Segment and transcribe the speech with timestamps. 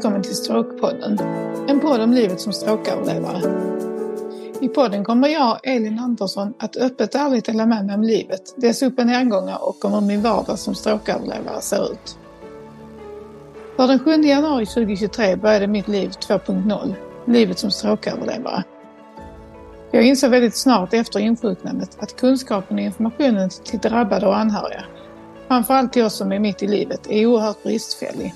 [0.00, 1.18] Välkommen till Stråkpodden.
[1.68, 3.40] En podd om livet som stråköverlevare.
[4.60, 8.54] I podden kommer jag, Elin Andersson, att öppet och ärligt dela med mig om livet,
[8.56, 12.18] dess upp och nedgångar och om hur min vardag som stråköverlevare ser ut.
[13.76, 16.94] För den 7 januari 2023 började mitt liv 2.0,
[17.26, 18.64] livet som stråköverlevare.
[19.90, 24.84] Jag insåg väldigt snart efter insjuknandet att kunskapen och informationen till drabbade och anhöriga,
[25.48, 28.34] framförallt till oss som är mitt i livet, är oerhört bristfällig.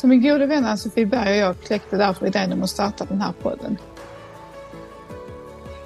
[0.00, 3.20] Så min gode vän Ann-Sofie Berg och jag kläckte därför idén om att starta den
[3.20, 3.76] här podden.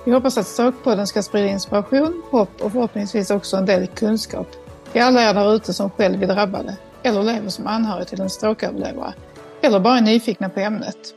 [0.05, 4.47] Vi hoppas att Stråkpodden ska sprida inspiration, hopp och förhoppningsvis också en del kunskap
[4.93, 8.31] till alla er där ute som själv är drabbade eller lever som anhörig till en
[8.31, 9.15] stråköverlevare
[9.61, 11.15] eller bara är nyfikna på ämnet.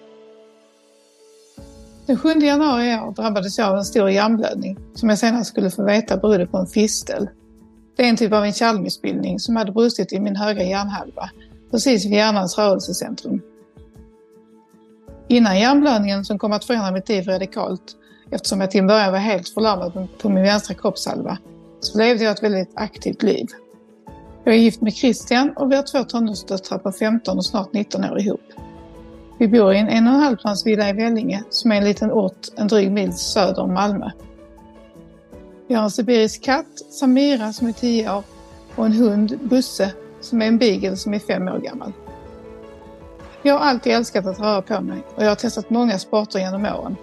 [2.05, 5.71] Den 7 januari i år drabbades jag av en stor hjärnblödning som jag senare skulle
[5.71, 7.29] få veta berodde på en fistel.
[7.97, 11.29] Det är en typ av en kärlmissbildning som hade brustit i min högra hjärnhalva
[11.75, 13.41] precis vid hjärnans rörelsecentrum.
[15.27, 17.95] Innan hjärnblödningen som kom att förändra mitt liv radikalt,
[18.31, 21.37] eftersom jag till en början var helt förlamad på min vänstra kroppshalva,
[21.79, 23.45] så levde jag ett väldigt aktivt liv.
[24.43, 28.03] Jag är gift med Christian och vi har två tonårsdöttrar på 15 och snart 19
[28.03, 28.43] år ihop.
[29.39, 31.83] Vi bor i en en och en halv plans villa i Vellinge som är en
[31.83, 34.11] liten ort en dryg mil söder om Malmö.
[35.67, 38.23] Vi har en sibirisk katt, Samira, som är 10 år
[38.75, 39.93] och en hund, Busse,
[40.25, 41.91] som är en beagle som är fem år gammal.
[43.41, 46.65] Jag har alltid älskat att röra på mig och jag har testat många sporter genom
[46.65, 46.95] åren.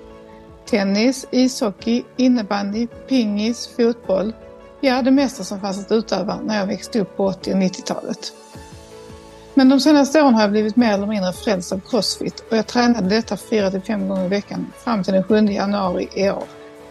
[0.67, 4.33] Tennis, ishockey, innebandy, pingis, fotboll.
[4.81, 8.33] Ja, det mesta som fanns att utöva när jag växte upp på 80 och 90-talet.
[9.55, 12.67] Men de senaste åren har jag blivit mer eller mindre frälst av crossfit och jag
[12.67, 16.45] tränade detta 4-5 gånger i veckan fram till den 7 januari i år,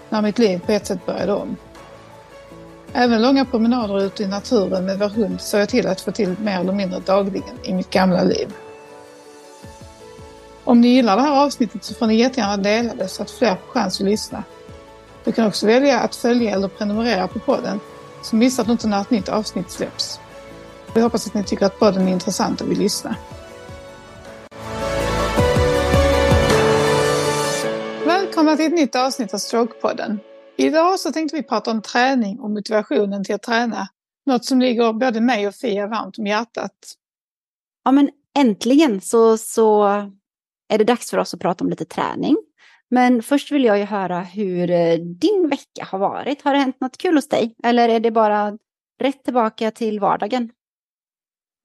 [0.09, 1.55] när mitt liv på ett sätt började om.
[2.93, 6.35] Även långa promenader ute i naturen med vår hund såg jag till att få till
[6.39, 8.53] mer eller mindre dagligen i mitt gamla liv.
[10.63, 13.55] Om ni gillar det här avsnittet så får ni jättegärna dela det så att fler
[13.55, 14.43] får chans att lyssna.
[15.23, 17.79] Du kan också välja att följa eller prenumerera på podden
[18.23, 20.19] så missar du inte när ett nytt avsnitt släpps.
[20.93, 23.15] Vi hoppas att ni tycker att podden är intressant och vill lyssna.
[28.05, 30.19] Välkomna till ett nytt avsnitt av Strokepodden.
[30.61, 33.87] Idag så tänkte vi prata om träning och motivationen till att träna.
[34.25, 36.71] Något som ligger både mig och Fia varmt om hjärtat.
[37.83, 39.83] Ja, men äntligen så, så
[40.69, 42.37] är det dags för oss att prata om lite träning.
[42.89, 46.41] Men först vill jag ju höra hur eh, din vecka har varit.
[46.41, 47.55] Har det hänt något kul hos dig?
[47.63, 48.57] Eller är det bara
[49.01, 50.49] rätt tillbaka till vardagen?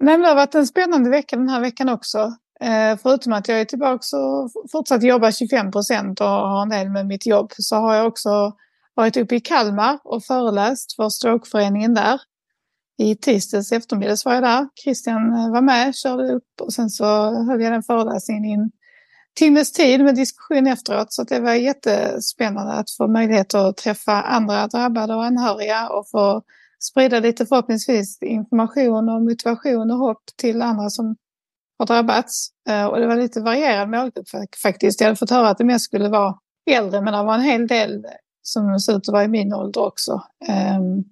[0.00, 2.18] Nej, det har varit en spännande vecka den här veckan också.
[2.60, 6.88] Eh, förutom att jag är tillbaka och fortsatt jobba 25 procent och har en del
[6.88, 8.56] med mitt jobb så har jag också
[8.96, 12.20] varit uppe i Kalmar och föreläst för strokeföreningen där.
[12.98, 14.68] I tisdags eftermiddags var jag där.
[14.84, 17.04] Christian eh, var med, körde upp och sen så
[17.44, 18.70] höll jag den föreläsningen i en
[19.34, 21.12] timmes tid med diskussion efteråt.
[21.12, 26.42] Så det var jättespännande att få möjlighet att träffa andra drabbade och anhöriga och få
[26.78, 31.16] sprida lite förhoppningsvis information och motivation och hopp till andra som
[31.78, 32.48] har drabbats.
[32.68, 34.28] Eh, och det var lite varierad målgrupp
[34.62, 35.00] faktiskt.
[35.00, 36.34] Jag hade fått höra att det mest skulle vara
[36.70, 38.06] äldre men det var en hel del
[38.46, 40.12] som ser ut att vara i min ålder också.
[40.48, 41.04] Um,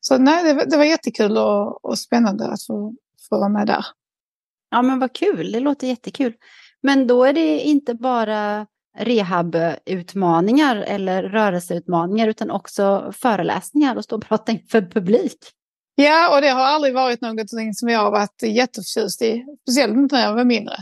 [0.00, 2.94] så nej, det, det, var jättekul och, och spännande att få,
[3.28, 3.84] få vara med där.
[4.70, 5.52] Ja, men vad kul.
[5.52, 6.32] Det låter jättekul.
[6.82, 8.66] Men då är det inte bara
[8.98, 15.38] rehabutmaningar eller rörelseutmaningar utan också föreläsningar och stå och prata inför publik.
[15.94, 19.44] Ja, och det har aldrig varit någonting som jag har varit jätteförtjust i.
[19.62, 20.76] Speciellt inte när jag var mindre.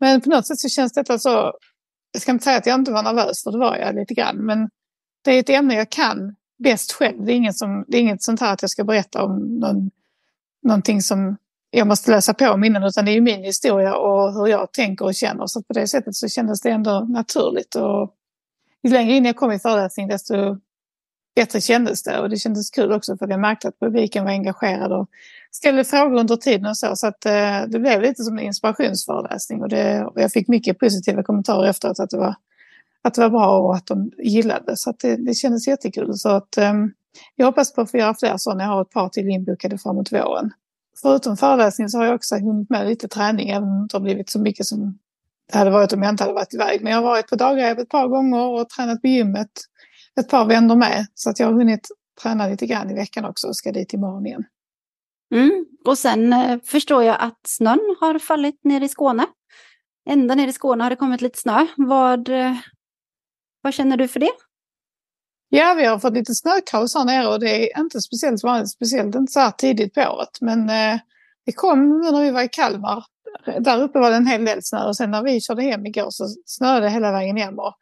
[0.00, 1.52] Men på något sätt så känns detta så...
[2.12, 4.36] Jag ska inte säga att jag inte var nervös, för det var jag lite grann.
[4.36, 4.68] Men
[5.22, 7.24] det är ett ämne jag kan bäst själv.
[7.24, 9.90] Det är inget, som, det är inget sånt här att jag ska berätta om någon,
[10.62, 11.36] någonting som
[11.70, 14.72] jag måste läsa på om innan, utan det är ju min historia och hur jag
[14.72, 15.46] tänker och känner.
[15.46, 17.74] Så på det sättet så kändes det ändå naturligt.
[17.74, 18.14] Och
[18.82, 20.34] ju längre in jag kom i föreläsningen desto
[21.34, 22.20] bättre kändes det.
[22.20, 25.08] Och det kändes kul också för jag märkte att publiken var engagerad och
[25.50, 26.96] ställde frågor under tiden och så.
[26.96, 30.78] Så att eh, det blev lite som en inspirationsföreläsning och, det, och jag fick mycket
[30.78, 32.34] positiva kommentarer efteråt att det var
[33.02, 34.76] att det var bra och att de gillade.
[34.76, 36.14] Så att det, det kändes jättekul.
[36.14, 36.92] Så att, um,
[37.36, 38.64] jag hoppas på att få göra fler sådana.
[38.64, 40.50] Jag har ett par till inbokade framåt våren.
[41.02, 44.02] Förutom föreläsningen så har jag också hunnit med lite träning, även om det inte har
[44.02, 44.98] blivit så mycket som
[45.52, 46.82] det hade varit om jag inte hade varit iväg.
[46.82, 49.50] Men jag har varit på Dagrev ett par gånger och tränat på gymmet
[50.20, 51.06] ett par vändor med.
[51.14, 51.88] Så att jag har hunnit
[52.22, 54.44] träna lite grann i veckan också och ska dit imorgon igen.
[55.34, 55.66] Mm.
[55.84, 59.26] Och sen eh, förstår jag att snön har fallit ner i Skåne.
[60.10, 61.66] Ända ner i Skåne har det kommit lite snö.
[61.76, 62.56] Vad, eh,
[63.62, 64.32] vad känner du för det?
[65.48, 69.14] Ja, vi har fått lite snökaos här nere och det är inte speciellt vanligt, speciellt
[69.14, 70.40] inte så här tidigt på året.
[70.40, 71.00] Men eh,
[71.46, 73.04] det kom nu när vi var i Kalmar
[73.60, 76.10] där uppe var det en hel del snö och sen när vi körde hem igår
[76.10, 77.58] så snöade det hela vägen hem.
[77.58, 77.74] Och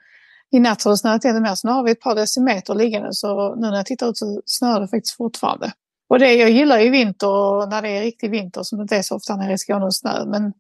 [0.50, 3.08] I natt har det snöat ännu mer så nu har vi ett par decimeter liggande
[3.12, 5.72] så nu när jag tittar ut så snöar det faktiskt fortfarande.
[6.08, 8.96] Och det, jag gillar ju vinter och när det är riktig vinter som det inte
[8.96, 10.24] är så ofta nere i Skåne och snö.
[10.24, 10.52] Men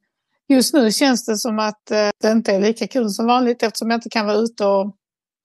[0.48, 3.90] just nu känns det som att eh, det inte är lika kul som vanligt eftersom
[3.90, 4.96] jag inte kan vara ute och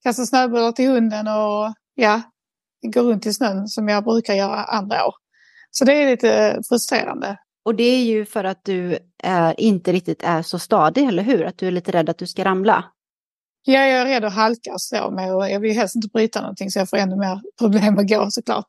[0.05, 2.21] kasta snöbollar till hunden och ja,
[2.93, 5.13] gå runt i snön som jag brukar göra andra år.
[5.71, 7.37] Så det är lite frustrerande.
[7.65, 11.45] Och det är ju för att du är, inte riktigt är så stadig, eller hur?
[11.45, 12.85] Att du är lite rädd att du ska ramla.
[13.63, 16.71] Ja, jag är rädd att halkas så med och jag vill helst inte bryta någonting
[16.71, 18.65] så jag får ännu mer problem att gå såklart.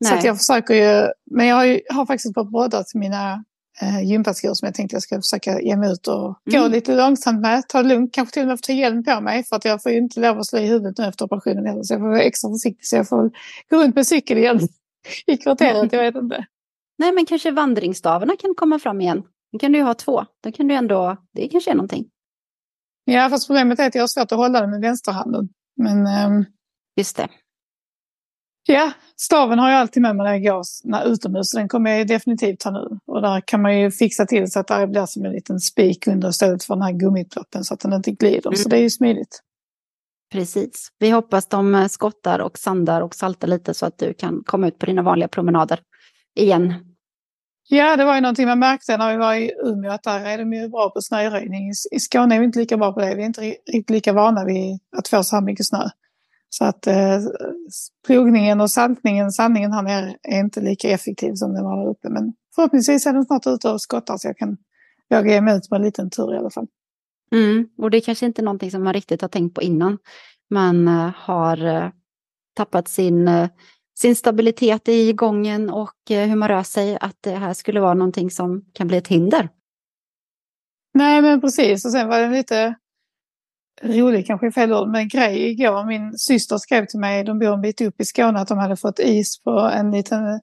[0.00, 0.10] Nej.
[0.10, 3.44] Så att jag försöker ju, men jag har, ju, har faktiskt på broddat mina
[3.80, 6.62] eh, gympaskor som jag tänkte jag ska försöka ge mig ut och mm.
[6.62, 7.68] gå lite långsamt med.
[7.68, 9.82] Ta det lugnt, kanske till och med få ta hjälm på mig för att jag
[9.82, 11.82] får ju inte lov att slå i huvudet nu efter operationen heller.
[11.82, 13.30] Så jag får vara extra försiktig så jag får
[13.70, 14.60] gå runt med cykel igen
[15.26, 16.46] i kvarteret, jag vet inte.
[16.98, 19.22] Nej, men kanske vandringsstavarna kan komma fram igen.
[19.52, 20.24] Då kan du ju ha två.
[20.42, 22.04] Då kan du ändå, det kanske är någonting.
[23.04, 25.48] Ja, fast problemet är att jag har svårt att hålla den med vänsterhanden.
[25.76, 26.44] Men, um...
[26.96, 27.28] Just det.
[28.66, 31.52] Ja, staven har jag alltid med mig när jag går när, utomhus.
[31.52, 32.98] Den kommer jag definitivt ha nu.
[33.06, 36.06] Och där kan man ju fixa till så att det blir som en liten spik
[36.06, 38.46] under istället för den här gummiploppen så att den inte glider.
[38.46, 38.56] Mm.
[38.56, 39.42] Så det är ju smidigt.
[40.32, 40.88] Precis.
[40.98, 44.78] Vi hoppas de skottar och sandar och saltar lite så att du kan komma ut
[44.78, 45.80] på dina vanliga promenader
[46.34, 46.74] igen.
[47.68, 50.38] Ja, det var ju någonting man märkte när vi var i Umeå att där är
[50.38, 51.70] de ju bra på snöröjning.
[51.90, 53.14] I Skåne är vi inte lika bra på det.
[53.14, 55.88] Vi är inte riktigt lika vana vid att få så här mycket snö.
[56.54, 57.18] Så att eh,
[58.06, 62.08] plogningen och saltningen, sandningen här nere är inte lika effektiv som den var där uppe.
[62.08, 64.56] Men förhoppningsvis är den snart ute och skottar så jag kan
[65.10, 66.66] våga ge mig ut på en liten tur i alla fall.
[67.32, 69.98] Mm, och det är kanske inte någonting som man riktigt har tänkt på innan.
[70.50, 71.90] Man uh, har uh,
[72.56, 73.48] tappat sin, uh,
[73.98, 78.30] sin stabilitet i gången och hur man rör sig, att det här skulle vara någonting
[78.30, 79.48] som kan bli ett hinder.
[80.94, 81.84] Nej, men precis.
[81.84, 82.74] Och sen var det lite
[83.82, 85.84] rolig kanske är fel ord, men grej igår.
[85.84, 88.76] Min syster skrev till mig, de bor en bit upp i Skåne, att de hade
[88.76, 90.40] fått is på en liten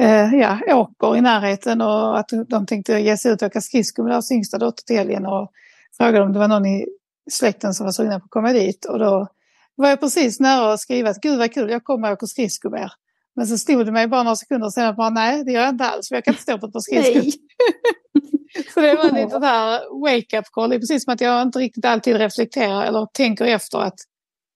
[0.00, 4.02] eh, ja, åker i närheten och att de tänkte ge sig ut och åka skridskor
[4.02, 5.50] med deras yngsta dotter till helgen och
[5.96, 6.86] frågade om det var någon i
[7.30, 8.84] släkten som var sugna på att komma dit.
[8.84, 9.28] Och då
[9.74, 12.70] var jag precis nära att skriva att gud vad kul, jag kommer och åker skridskor
[12.70, 12.92] med er.
[13.36, 15.84] Men så stod det mig bara några sekunder senare bara nej, det gör jag inte
[15.84, 17.22] alls, för jag kan inte stå på ett par skridskor.
[18.74, 20.70] så det var lite här wake-up call.
[20.70, 23.98] Det är precis som att jag inte riktigt alltid reflekterar eller tänker efter att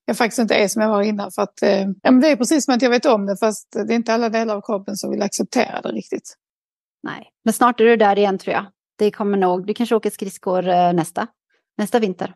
[0.07, 1.31] jag faktiskt inte är som jag var innan.
[1.31, 1.89] För att, eh,
[2.21, 4.57] det är precis som att jag vet om det fast det är inte alla delar
[4.57, 6.35] av kroppen som vill acceptera det riktigt.
[7.03, 8.67] Nej, men snart är du där igen tror jag.
[8.99, 11.27] Det kommer nog, du kanske åker skridskor eh, nästa,
[11.79, 12.35] nästa vinter.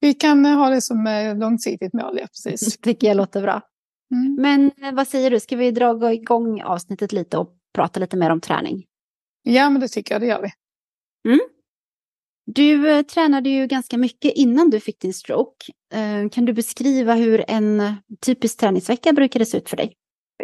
[0.00, 2.76] Vi kan eh, ha det som eh, långsiktigt mål, ja precis.
[2.82, 3.62] tycker jag låter bra.
[4.10, 4.34] Mm.
[4.40, 8.40] Men vad säger du, ska vi dra igång avsnittet lite och prata lite mer om
[8.40, 8.84] träning?
[9.42, 10.50] Ja, men det tycker jag, det gör vi.
[11.26, 11.40] Mm.
[12.46, 15.72] Du eh, tränade ju ganska mycket innan du fick din stroke.
[15.94, 17.94] Eh, kan du beskriva hur en
[18.26, 19.92] typisk träningsvecka brukade se ut för dig?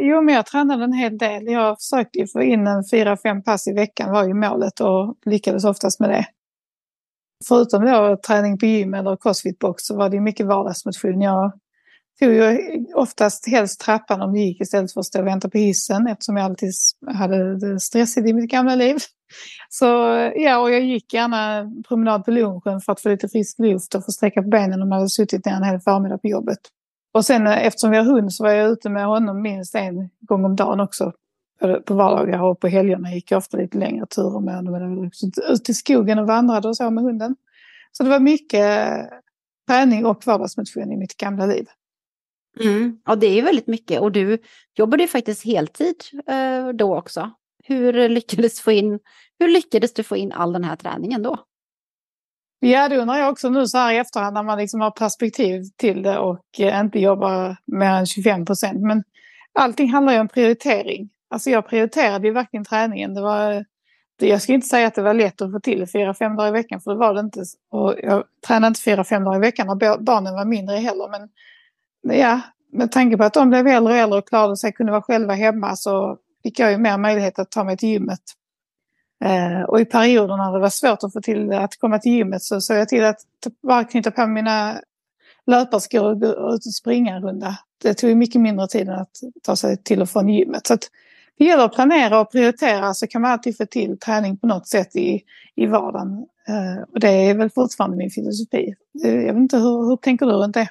[0.00, 1.46] Jo, men jag tränade en hel del.
[1.46, 5.64] Jag försökte få in en fyra, fem pass i veckan var ju målet och lyckades
[5.64, 6.26] oftast med det.
[7.48, 11.20] Förutom då träning på gym eller crossfitbox så var det mycket vardagsmotion.
[11.20, 11.52] Jag
[12.22, 12.58] tog ju
[12.94, 16.36] oftast helst trappan om det gick istället för att stå och vänta på hissen eftersom
[16.36, 16.72] jag alltid
[17.14, 18.96] hade det stressigt i mitt gamla liv.
[19.68, 19.86] Så
[20.36, 24.04] ja, och jag gick gärna promenad på lunchen för att få lite frisk luft och
[24.04, 26.58] få sträcka på benen om jag hade suttit ner en hel förmiddag på jobbet.
[27.14, 30.10] Och sen eh, eftersom vi har hund så var jag ute med honom minst en
[30.20, 31.12] gång om dagen också.
[31.84, 35.10] På vardagar och på helgerna gick jag ofta lite längre turer med honom.
[35.48, 37.36] Ut i skogen och vandrade och så med hunden.
[37.92, 39.04] Så det var mycket eh,
[39.68, 41.66] träning och vardagsmotion i mitt gamla liv.
[42.60, 42.98] Mm.
[43.04, 44.00] Ja, det är väldigt mycket.
[44.00, 44.38] Och du
[44.74, 47.30] jobbade ju faktiskt heltid eh, då också.
[47.64, 48.98] Hur lyckades, få in,
[49.38, 51.38] hur lyckades du få in all den här träningen då?
[52.60, 55.62] Ja, det undrar jag också nu så här i efterhand när man liksom har perspektiv
[55.76, 58.80] till det och eh, inte jobbar mer än 25 procent.
[58.80, 59.04] Men
[59.52, 61.10] allting handlar ju om prioritering.
[61.30, 63.14] Alltså jag prioriterade ju verkligen träningen.
[63.14, 63.64] Det var,
[64.20, 66.52] jag ska inte säga att det var lätt att få till fyra, fem dagar i
[66.52, 67.44] veckan för det var det inte.
[67.70, 71.08] Och jag tränade inte fyra, fem dagar i veckan när barnen var mindre heller.
[71.08, 71.28] Men
[72.02, 72.40] ja,
[72.72, 75.34] med tanke på att de blev äldre och äldre och klarade sig, kunde vara själva
[75.34, 78.20] hemma så fick jag ju mer möjlighet att ta mig till gymmet.
[79.24, 82.42] Eh, och i perioder när det var svårt att få till att komma till gymmet
[82.42, 83.20] så såg jag till att
[83.62, 84.80] bara knyta på mina
[85.46, 87.58] löparskor och gå ut och springa en runda.
[87.82, 89.10] Det tog mycket mindre tid än att
[89.42, 90.66] ta sig till och från gymmet.
[90.66, 90.76] Så
[91.38, 94.68] det gäller att planera och prioritera så kan man alltid få till träning på något
[94.68, 95.22] sätt i,
[95.54, 96.26] i vardagen.
[96.48, 98.74] Eh, och det är väl fortfarande min filosofi.
[99.04, 100.68] Eh, jag vet inte, hur, hur tänker du runt det?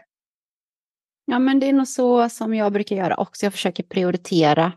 [1.26, 3.46] Ja, men det är nog så som jag brukar göra också.
[3.46, 4.74] Jag försöker prioritera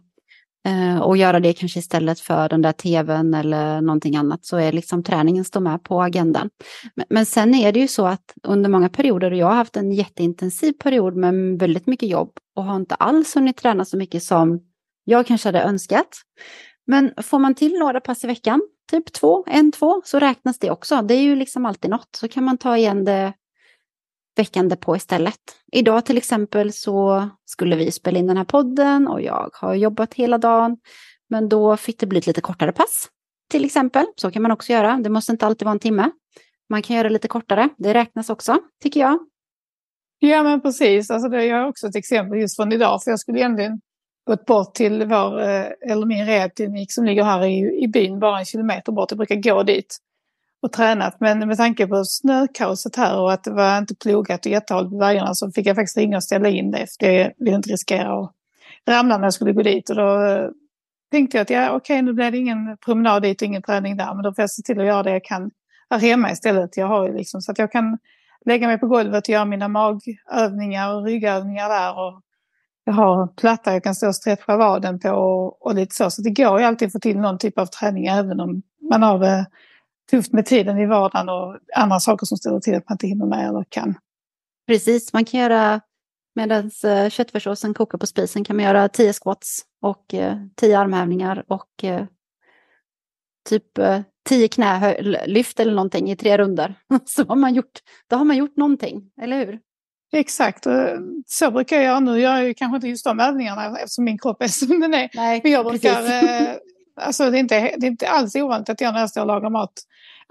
[0.66, 4.72] eh, och göra det kanske istället för den där tvn eller någonting annat så är
[4.72, 6.50] liksom träningen står med på agendan.
[6.94, 9.76] Men, men sen är det ju så att under många perioder, och jag har haft
[9.76, 14.22] en jätteintensiv period med väldigt mycket jobb och har inte alls hunnit träna så mycket
[14.22, 14.60] som
[15.04, 16.08] jag kanske hade önskat.
[16.86, 18.60] Men får man till några pass i veckan,
[18.90, 21.02] typ två, en, två, så räknas det också.
[21.02, 22.16] Det är ju liksom alltid något.
[22.16, 23.32] Så kan man ta igen det
[24.36, 25.40] veckan därpå istället.
[25.72, 30.14] Idag till exempel så skulle vi spela in den här podden och jag har jobbat
[30.14, 30.76] hela dagen.
[31.28, 33.08] Men då fick det bli ett lite kortare pass.
[33.50, 34.96] Till exempel, så kan man också göra.
[34.96, 36.10] Det måste inte alltid vara en timme.
[36.70, 37.68] Man kan göra det lite kortare.
[37.78, 39.18] Det räknas också, tycker jag.
[40.18, 41.10] Ja, men precis.
[41.10, 43.02] Alltså det är också ett exempel just från idag.
[43.02, 43.80] För jag skulle egentligen
[44.26, 48.38] gått bort till vår, eh, eller min rehabklinik som ligger här i, i byn, bara
[48.38, 49.10] en kilometer bort.
[49.10, 49.98] Jag brukar gå dit
[50.64, 51.20] och tränat.
[51.20, 54.98] Men med tanke på snökaoset här och att det var inte plogat och jättehalt på
[54.98, 56.86] vägarna så fick jag faktiskt ringa och ställa in det.
[57.00, 58.32] För jag ville inte riskera att
[58.88, 59.90] ramla när jag skulle gå dit.
[59.90, 60.48] Och då eh,
[61.10, 64.14] tänkte jag att ja, okej, nu blir det ingen promenad dit och ingen träning där.
[64.14, 65.50] Men då får jag se till att göra det jag kan
[65.90, 66.76] här hemma istället.
[66.76, 67.98] Jag har ju liksom så att jag kan
[68.44, 71.98] lägga mig på golvet och göra mina magövningar och ryggövningar där.
[71.98, 72.20] Och
[72.84, 76.10] jag har platta jag kan stå och stretcha vaden på och, och lite så.
[76.10, 79.02] Så det går ju alltid att få till någon typ av träning även om man
[79.02, 79.46] har det
[80.10, 83.26] tufft med tiden i vardagen och andra saker som ställer till att man inte hinner
[83.26, 83.94] med eller kan.
[84.66, 85.80] Precis, man kan göra
[86.34, 90.04] medan eh, köttfärssåsen kokar på spisen kan man göra 10 squats och
[90.56, 92.04] 10 eh, armhävningar och eh,
[93.48, 93.78] typ
[94.28, 96.74] 10 knälyft eller någonting i tre runder.
[97.04, 97.80] Så har man gjort,
[98.10, 99.60] då har man gjort någonting, eller hur?
[100.12, 100.66] Exakt,
[101.26, 102.20] så brukar jag göra nu.
[102.20, 105.10] Jag gör ju kanske inte just de övningarna eftersom min kropp är som den är.
[105.14, 106.02] Nej, Men jag brukar,
[107.00, 109.26] alltså det är, inte, det är inte alls ovanligt att jag när jag står och
[109.26, 109.72] lagar mat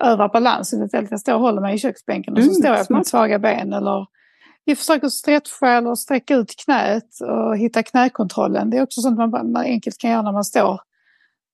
[0.03, 1.11] övar balansen istället.
[1.11, 3.39] Jag står och håller mig i köksbänken och så mm, står jag på mitt svaga
[3.39, 4.07] ben eller
[4.65, 8.69] vi försöker stretcha eller sträcka ut knät och hitta knäkontrollen.
[8.69, 10.79] Det är också sånt man, enkelt kan göra när man står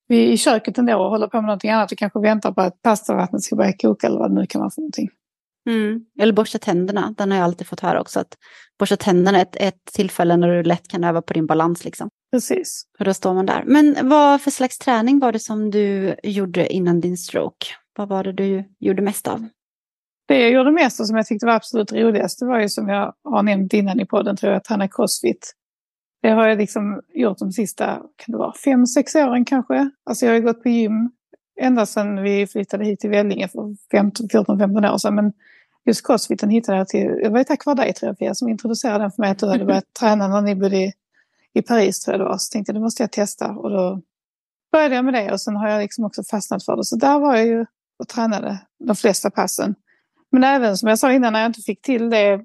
[0.08, 3.42] i köket ändå och håller på med någonting annat och kanske väntar på att pastavattnet
[3.42, 5.08] ska börja koka eller vad det nu kan vara för någonting.
[5.70, 6.04] Mm.
[6.20, 8.20] Eller borsta tänderna, den har jag alltid fått höra också.
[8.20, 8.36] Att
[8.78, 11.84] borsta tänderna är ett, ett tillfälle när du lätt kan öva på din balans.
[11.84, 12.08] Liksom.
[12.32, 12.82] Precis.
[12.98, 13.62] För då står man där.
[13.66, 17.66] Men vad för slags träning var det som du gjorde innan din stroke?
[17.96, 19.48] Vad var det du gjorde mest av?
[20.28, 22.88] Det jag gjorde mest och som jag tyckte var absolut roligast, det var ju som
[22.88, 25.54] jag har nämnt innan i podden, tror jag, att träna crossfit.
[26.22, 29.90] Det har jag liksom gjort de sista, kan det vara, fem, sex åren kanske.
[30.04, 31.10] Alltså jag har gått på gym
[31.60, 33.60] ända sedan vi flyttade hit till Vellinge för
[33.92, 35.14] 14-15 år sedan.
[35.14, 35.32] Men
[35.84, 39.04] just crossfiten hittade jag till, det var tack vare dig tror jag Pia som introducerade
[39.04, 39.30] den för mig.
[39.30, 40.92] Att du hade börjat träna när ni bodde i,
[41.54, 42.38] i Paris tror jag det var.
[42.38, 44.00] Så tänkte jag det måste jag testa och då
[44.72, 46.84] började jag med det och sen har jag liksom också fastnat för det.
[46.84, 47.66] Så där var jag ju
[48.00, 49.74] och tränade de flesta passen.
[50.32, 52.36] Men även som jag sa innan när jag inte fick till det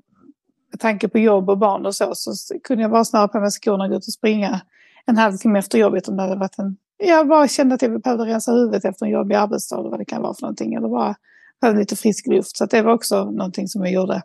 [0.71, 3.51] med tanke på jobb och barn och så, så kunde jag bara snöra på mig
[3.51, 4.61] skorna och gå ut och springa
[5.05, 6.77] en halvtimme efter jobbet om det hade varit en...
[6.97, 10.05] Jag bara kände att jag behövde rensa huvudet efter en jobbig arbetsdag eller vad det
[10.05, 10.73] kan vara för någonting.
[10.73, 11.15] Eller bara
[11.61, 12.57] hade lite frisk luft.
[12.57, 14.21] Så det var också någonting som jag gjorde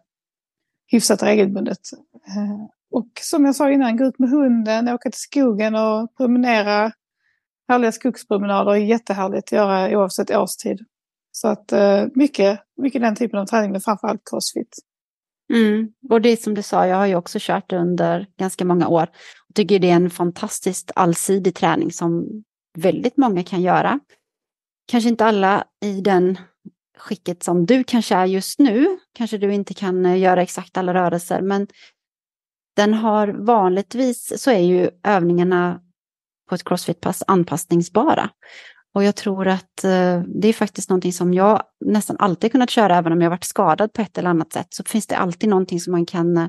[0.87, 1.80] hyfsat regelbundet.
[2.26, 6.92] Eh, och som jag sa innan, gå ut med hunden, åka till skogen och promenera.
[7.68, 10.84] Härliga skogspromenader är jättehärligt att göra oavsett årstid.
[11.32, 14.76] Så att eh, mycket, mycket den typen av träning, men framförallt crossfit.
[15.52, 15.88] Mm.
[16.10, 19.08] Och det är som du sa, jag har ju också kört under ganska många år.
[19.49, 22.42] Jag tycker det är en fantastiskt allsidig träning som
[22.78, 24.00] väldigt många kan göra.
[24.88, 26.38] Kanske inte alla i den
[26.99, 28.99] skicket som du kanske är just nu.
[29.14, 31.66] Kanske du inte kan eh, göra exakt alla rörelser, men
[32.76, 35.80] den har vanligtvis så är ju övningarna
[36.49, 38.30] på ett crossfit-pass anpassningsbara.
[38.94, 42.97] Och jag tror att eh, det är faktiskt någonting som jag nästan alltid kunnat köra,
[42.97, 44.66] även om jag varit skadad på ett eller annat sätt.
[44.70, 46.49] Så finns det alltid någonting som man kan eh,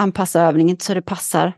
[0.00, 1.52] anpassa övningen så det passar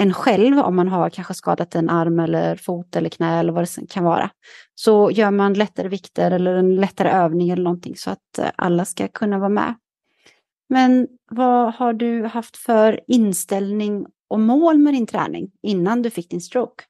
[0.00, 3.62] en själv om man har kanske skadat en arm eller fot eller knä eller vad
[3.62, 4.30] det kan vara.
[4.74, 8.84] Så gör man lättare vikter eller en lättare övning eller någonting så att eh, alla
[8.84, 9.74] ska kunna vara med.
[10.68, 16.30] Men vad har du haft för inställning och mål med din träning innan du fick
[16.30, 16.84] din stroke?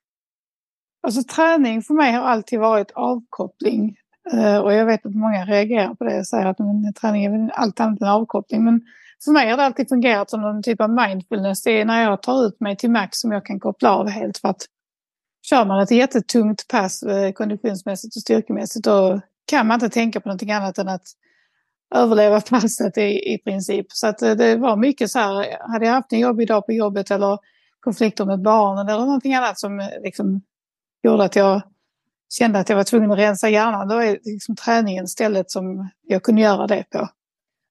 [1.02, 3.97] Alltså träning för mig har alltid varit avkoppling.
[4.33, 7.50] Eh, och jag vet att många reagerar på det och säger att men, träning är
[7.52, 8.64] allt annat än avkoppling.
[8.64, 8.80] Men
[9.25, 11.62] för mig har det alltid fungerat som någon typ av mindfulness.
[11.62, 14.38] Det är när jag tar ut mig till max som jag kan koppla av helt.
[14.38, 14.66] För att
[15.42, 20.28] kör man ett jättetungt pass eh, konditionsmässigt och styrkemässigt då kan man inte tänka på
[20.28, 21.04] någonting annat än att
[21.95, 23.87] överleva passet i, i princip.
[23.92, 26.73] Så att eh, det var mycket så här, hade jag haft en jobbig dag på
[26.73, 27.38] jobbet eller
[27.80, 30.42] konflikter med barnen eller någonting annat som liksom
[31.02, 31.62] gjorde att jag
[32.33, 33.88] kände att jag var tvungen att rensa hjärnan.
[33.88, 37.09] Då är liksom träningen stället som jag kunde göra det på.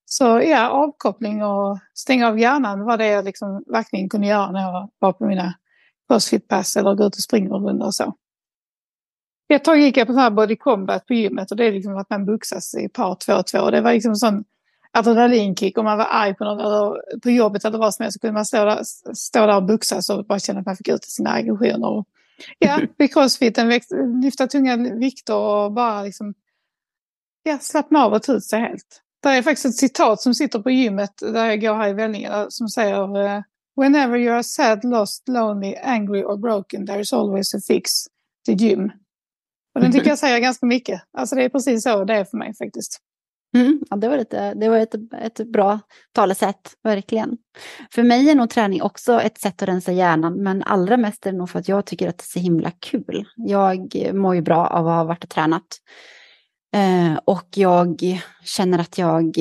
[0.05, 4.62] Så ja, avkoppling och stänga av hjärnan var det jag liksom verkligen kunde göra när
[4.62, 5.53] jag var på mina
[6.07, 8.15] crossfitpass eller gå ut och springa runt och så.
[9.53, 11.98] Ett tag gick jag på sån här body combat på gymmet och det är liksom
[11.98, 13.71] att man boxas i par två och två.
[13.71, 14.43] Det var liksom en sån
[14.91, 15.77] adrenalinkick.
[15.77, 18.33] Om man var arg på någon eller på jobbet eller vad som helst så kunde
[18.33, 18.79] man stå där,
[19.13, 22.03] stå där och boxas och bara känna att man fick ut sina aggressioner.
[22.60, 23.81] Ja, vid crossfiten
[24.22, 26.34] lyfta tunga vikter och bara liksom
[27.43, 29.01] ja, slappna av och ta ut sig helt.
[29.24, 32.46] Det är faktiskt ett citat som sitter på gymmet där jag går här i Vellinge
[32.50, 33.41] som säger eh,
[33.75, 37.91] Whenever you are sad, lost, lonely, angry or broken there is always a fix.
[38.46, 38.91] The gym.
[39.75, 41.01] Och den tycker jag säger ganska mycket.
[41.17, 43.01] Alltså det är precis så det är för mig faktiskt.
[43.56, 45.79] Mm, ja, det var, lite, det var ett, ett bra
[46.12, 47.38] talesätt, verkligen.
[47.91, 51.32] För mig är nog träning också ett sätt att rensa hjärnan, men allra mest är
[51.32, 53.25] det nog för att jag tycker att det är så himla kul.
[53.36, 55.65] Jag mår ju bra av att ha varit och tränat.
[56.75, 58.01] Eh, och jag
[58.44, 59.38] känner att jag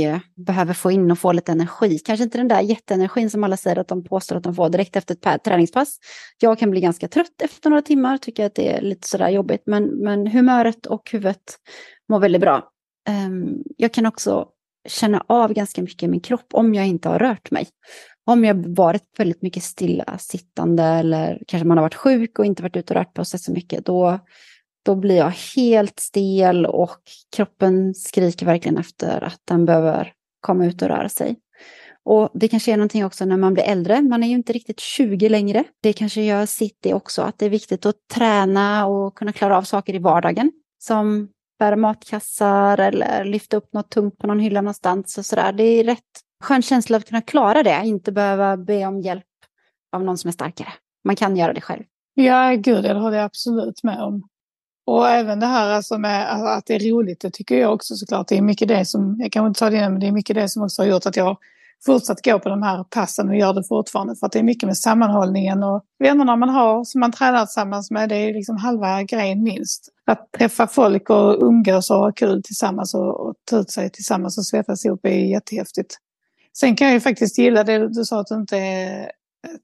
[0.46, 1.98] behöver få in och få lite energi.
[1.98, 4.96] Kanske inte den där jätteenergin som alla säger att de påstår att de får direkt
[4.96, 5.98] efter ett träningspass.
[6.38, 9.62] Jag kan bli ganska trött efter några timmar, tycker att det är lite sådär jobbigt.
[9.66, 11.58] Men, men humöret och huvudet
[12.08, 12.70] mår väldigt bra.
[13.08, 14.48] Ehm, jag kan också
[14.88, 17.68] känna av ganska mycket i min kropp om jag inte har rört mig.
[18.26, 22.76] Om jag varit väldigt mycket stillasittande eller kanske man har varit sjuk och inte varit
[22.76, 24.18] ute och rört på sig så mycket, då
[24.84, 26.98] då blir jag helt stel och
[27.36, 31.36] kroppen skriker verkligen efter att den behöver komma ut och röra sig.
[32.04, 34.02] Och det kanske är någonting också när man blir äldre.
[34.02, 35.64] Man är ju inte riktigt 20 längre.
[35.82, 39.58] Det kanske gör sitt det också, att det är viktigt att träna och kunna klara
[39.58, 40.52] av saker i vardagen.
[40.78, 45.52] Som bära matkassar eller lyfta upp något tungt på någon hylla någonstans och sådär.
[45.52, 46.02] Det är rätt
[46.42, 49.24] skön känsla att kunna klara det, inte behöva be om hjälp
[49.92, 50.72] av någon som är starkare.
[51.04, 51.82] Man kan göra det själv.
[52.14, 54.28] Ja, gud, det håller jag absolut med om.
[54.86, 58.28] Och även det här alltså med att det är roligt, det tycker jag också såklart.
[58.28, 60.48] Det är mycket det som, jag kan inte ta det men det är mycket det
[60.48, 61.36] som också har gjort att jag
[61.86, 64.16] fortsatt gå på de här passen och gör det fortfarande.
[64.16, 67.90] För att det är mycket med sammanhållningen och vännerna man har som man tränar tillsammans
[67.90, 68.08] med.
[68.08, 69.88] Det är liksom halva grejen minst.
[70.06, 74.38] Att träffa folk och umgås och ha kul tillsammans och, och ta ut sig tillsammans
[74.38, 75.96] och svettas ihop är jättehäftigt.
[76.58, 79.10] Sen kan jag ju faktiskt gilla det du sa att du inte är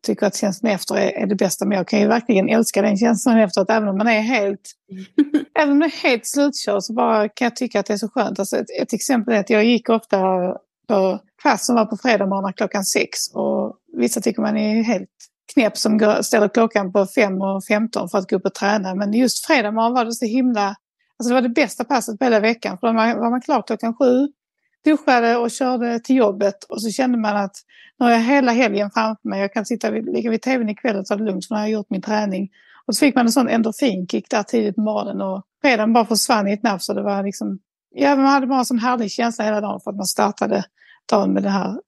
[0.03, 1.64] tycker att känslan efter är, det bästa.
[1.64, 3.70] Men jag kan ju verkligen älska den känslan efteråt.
[3.70, 4.70] Även om man är helt,
[5.59, 8.09] även om man är helt slutkörd så bara kan jag tycka att det är så
[8.09, 8.38] skönt.
[8.38, 10.18] Alltså ett, ett exempel är att jag gick ofta
[10.87, 13.18] på pass som var på fredag morgon klockan sex.
[13.33, 15.11] Och vissa tycker man är helt
[15.55, 18.94] knäpp som ställer klockan på fem och 15 för att gå upp och träna.
[18.94, 20.77] Men just fredag morgon var det så himla...
[21.16, 22.79] Alltså det var det bästa passet på hela veckan.
[22.79, 24.29] För då var man klar klockan sju
[24.85, 27.57] duschade och körde till jobbet och så kände man att
[27.99, 29.40] nu har jag hela helgen framför mig.
[29.40, 31.66] Jag kan sitta vid, ligga vid tvn ikväll och ta det lugnt för nu har
[31.66, 32.51] jag gjort min träning.
[32.87, 36.49] Och så fick man en sån endorfinkick där tidigt på morgonen och fredagen bara försvann
[36.49, 36.88] i ett nafs.
[36.88, 37.59] och det var liksom,
[37.94, 40.64] ja, man hade bara en sån härlig känsla hela dagen för att man startade
[41.11, 41.80] dagen med det här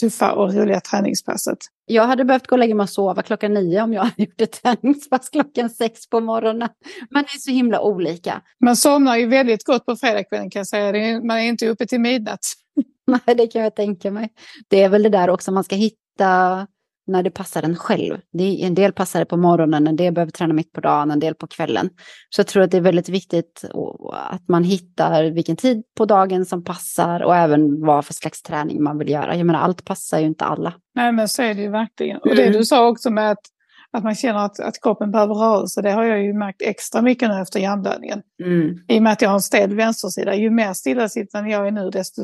[0.00, 1.58] tuffa och roliga träningspasset.
[1.86, 4.40] Jag hade behövt gå och lägga mig och sova klockan nio om jag hade gjort
[4.40, 6.68] ett träningspass klockan sex på morgonen.
[7.10, 8.42] Man är så himla olika.
[8.64, 11.20] Man somnar ju väldigt gott på fredagskvällen kan jag säga.
[11.20, 12.40] Man är inte uppe till midnatt.
[13.06, 14.28] Nej, det kan jag tänka mig.
[14.68, 16.66] Det är väl det där också, man ska hitta
[17.08, 18.18] när det passar en själv.
[18.32, 21.10] Det är, en del passar det på morgonen, en del behöver träna mitt på dagen,
[21.10, 21.90] en del på kvällen.
[22.30, 23.64] Så jag tror att det är väldigt viktigt
[24.12, 28.82] att man hittar vilken tid på dagen som passar och även vad för slags träning
[28.82, 29.36] man vill göra.
[29.36, 30.72] Jag menar, allt passar ju inte alla.
[30.94, 32.18] Nej, men så är det ju verkligen.
[32.18, 32.52] Och det mm.
[32.52, 33.42] du sa också med att,
[33.90, 37.28] att man känner att, att kroppen behöver rörelse, det har jag ju märkt extra mycket
[37.28, 38.22] nu efter hjärnblödningen.
[38.44, 38.76] Mm.
[38.88, 40.34] I och med att jag har en stel vänstersida.
[40.34, 42.22] Ju mer stillasittande jag är nu, desto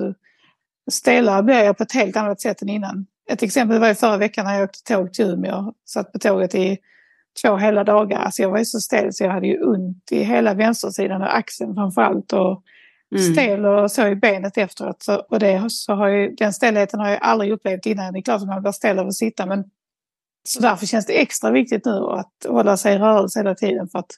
[0.90, 3.06] stelare blir jag på ett helt annat sätt än innan.
[3.30, 5.72] Ett exempel var ju förra veckan när jag åkte tåg till Umeå.
[5.84, 6.78] Satt på tåget i
[7.42, 8.18] två hela dagar.
[8.18, 11.36] Alltså jag var ju så stel så jag hade ju ont i hela vänstersidan och
[11.36, 12.32] axeln framförallt.
[12.32, 12.62] Och
[13.14, 13.32] mm.
[13.32, 15.02] stel och så i benet efteråt.
[15.02, 18.12] Så, och det, så har ju, den stelheten har jag aldrig upplevt innan.
[18.12, 19.64] Det är klart att man blir stel av att sitta men
[20.48, 23.88] så därför känns det extra viktigt nu att hålla sig i rörelse hela tiden.
[23.88, 24.10] För att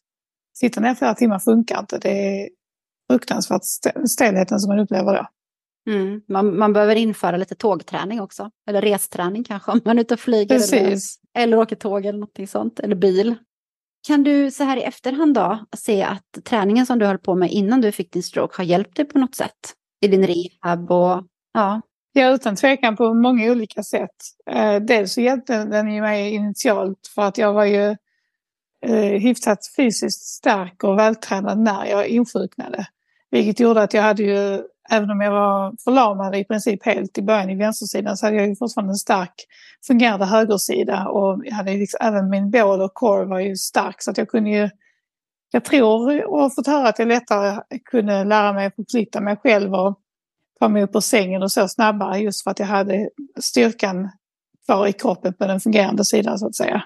[0.54, 1.98] sitta ner flera timmar funkar inte.
[1.98, 2.48] Det är
[3.10, 3.62] fruktansvärt
[4.08, 5.26] stelheten som man upplever då.
[5.86, 6.20] Mm.
[6.28, 8.50] Man, man behöver införa lite tågträning också.
[8.68, 10.74] Eller resträning kanske om man är ute och flyger.
[10.74, 10.98] Eller,
[11.34, 12.80] eller åker tåg eller någonting sånt.
[12.80, 13.34] Eller bil.
[14.06, 17.50] Kan du så här i efterhand då se att träningen som du höll på med
[17.50, 19.74] innan du fick din stroke har hjälpt dig på något sätt?
[20.00, 21.80] I din rehab och ja.
[22.12, 24.10] Ja, utan tvekan på många olika sätt.
[24.50, 27.96] Eh, dels så hjälpte den ju mig initialt för att jag var ju
[28.86, 32.86] eh, hyfsat fysiskt stark och vältränad när jag insjuknade.
[33.30, 37.22] Vilket gjorde att jag hade ju även om jag var förlamad i princip helt i
[37.22, 39.34] början i vänstersidan så hade jag ju fortfarande en stark
[39.86, 44.10] fungerande högersida och jag hade liksom, även min bål och core var ju stark så
[44.10, 44.70] att jag kunde ju
[45.50, 49.36] jag tror och har fått höra att jag lättare kunde lära mig att förflytta mig
[49.36, 49.98] själv och
[50.60, 54.10] ta mig upp ur sängen och så snabbare just för att jag hade styrkan
[54.66, 56.82] kvar i kroppen på den fungerande sidan så att säga.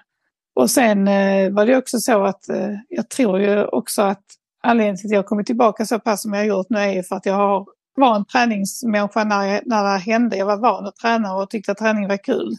[0.54, 4.24] Och sen eh, var det också så att eh, jag tror ju också att
[4.62, 7.26] anledningen till att jag kommit tillbaka så pass som jag gjort nu är för att
[7.26, 7.66] jag har,
[8.00, 10.36] var en träningsmänniska när, jag, när det hände.
[10.36, 12.56] Jag var van att träna och tyckte att träning var kul.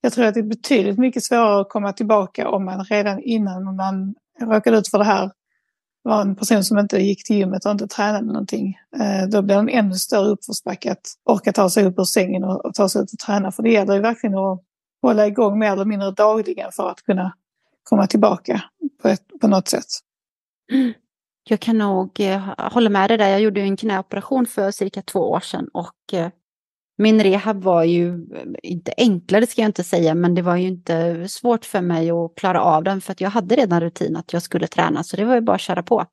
[0.00, 3.76] Jag tror att det är betydligt mycket svårare att komma tillbaka om man redan innan
[3.76, 5.30] man råkade ut för det här
[6.02, 8.78] var en person som inte gick till gymmet och inte tränade någonting.
[9.00, 12.44] Eh, då blir det en ännu större uppförsbacke att orka ta sig upp ur sängen
[12.44, 13.52] och, och ta sig ut och träna.
[13.52, 14.62] För det gäller ju verkligen att
[15.02, 17.32] hålla igång mer eller mindre dagligen för att kunna
[17.82, 18.62] komma tillbaka
[19.02, 19.86] på, ett, på något sätt.
[20.72, 20.92] Mm.
[21.48, 23.28] Jag kan nog eh, hålla med dig där.
[23.28, 26.30] Jag gjorde en knäoperation för cirka två år sedan och eh,
[26.98, 30.68] min rehab var ju eh, inte enklare ska jag inte säga, men det var ju
[30.68, 34.32] inte svårt för mig att klara av den för att jag hade redan rutin att
[34.32, 36.06] jag skulle träna, så det var ju bara att köra på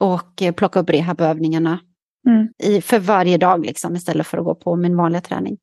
[0.00, 1.80] och plocka upp rehabövningarna
[2.28, 2.48] mm.
[2.62, 5.58] i, för varje dag liksom, istället för att gå på min vanliga träning.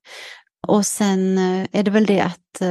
[0.67, 1.37] Och sen
[1.71, 2.61] är det väl det att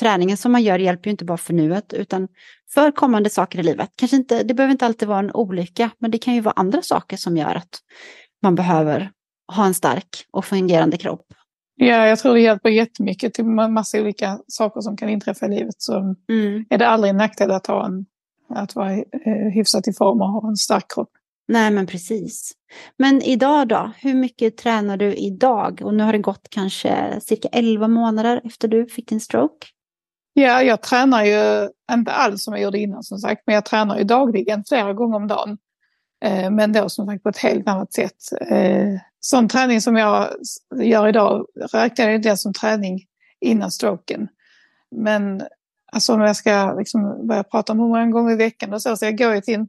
[0.00, 2.28] träningen som man gör hjälper ju inte bara för nuet utan
[2.74, 3.90] för kommande saker i livet.
[3.96, 6.82] Kanske inte, det behöver inte alltid vara en olycka, men det kan ju vara andra
[6.82, 7.78] saker som gör att
[8.42, 9.10] man behöver
[9.52, 11.26] ha en stark och fungerande kropp.
[11.76, 15.74] Ja, jag tror det hjälper jättemycket till massa olika saker som kan inträffa i livet.
[15.78, 16.64] Så mm.
[16.70, 18.06] är det aldrig en nackdel att, ha en,
[18.48, 21.10] att vara eh, hyfsat i form och ha en stark kropp.
[21.48, 22.52] Nej, men precis.
[22.98, 23.92] Men idag då?
[23.98, 25.80] Hur mycket tränar du idag?
[25.84, 29.66] Och nu har det gått kanske cirka 11 månader efter du fick din stroke.
[30.38, 33.98] Ja, jag tränar ju inte alls som jag gjorde innan som sagt, men jag tränar
[33.98, 35.58] ju dagligen flera gånger om dagen.
[36.24, 38.16] Eh, men då som sagt på ett helt annat sätt.
[38.40, 40.28] Eh, sån träning som jag
[40.82, 43.00] gör idag räknar jag inte som träning
[43.40, 44.28] innan stroken.
[44.90, 45.42] Men
[45.92, 48.96] alltså om jag ska liksom börja prata om hur många gånger i veckan och så,
[48.96, 49.68] så jag går ju till en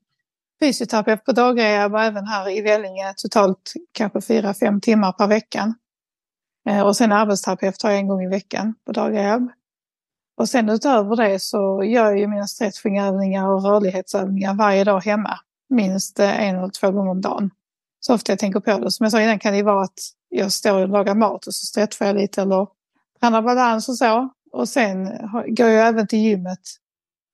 [0.59, 5.75] fysioterapeut på dagrehab och även här i Vellinge totalt kanske fyra, fem timmar per vecka.
[6.69, 9.49] Eh, och sen arbetsterapeut har jag en gång i veckan på dagrehab.
[10.37, 15.39] Och sen utöver det så gör jag ju mina stretchingövningar och rörlighetsövningar varje dag hemma.
[15.69, 17.51] Minst eh, en eller två gånger om dagen
[17.99, 18.91] så ofta jag tänker på det.
[18.91, 21.65] Som jag sa innan kan det vara att jag står och lagar mat och så
[21.65, 22.67] stretchar jag lite eller
[23.19, 24.29] tränar balans och så.
[24.51, 25.05] Och sen
[25.47, 26.59] går jag även till gymmet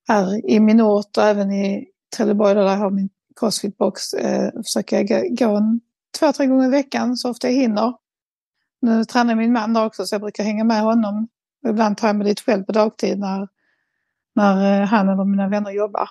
[0.08, 1.86] här i min ort och även i
[2.16, 3.08] Trelleborg där jag har min
[3.40, 4.12] crossfitbox.
[4.14, 5.80] Eh, försöker jag gå en,
[6.18, 7.94] två, tre gånger i veckan så ofta jag hinner.
[8.80, 11.28] Nu tränar min man där också så jag brukar hänga med honom.
[11.64, 13.48] Och ibland tar jag mig dit själv på dagtid när,
[14.34, 16.08] när eh, han eller mina vänner jobbar.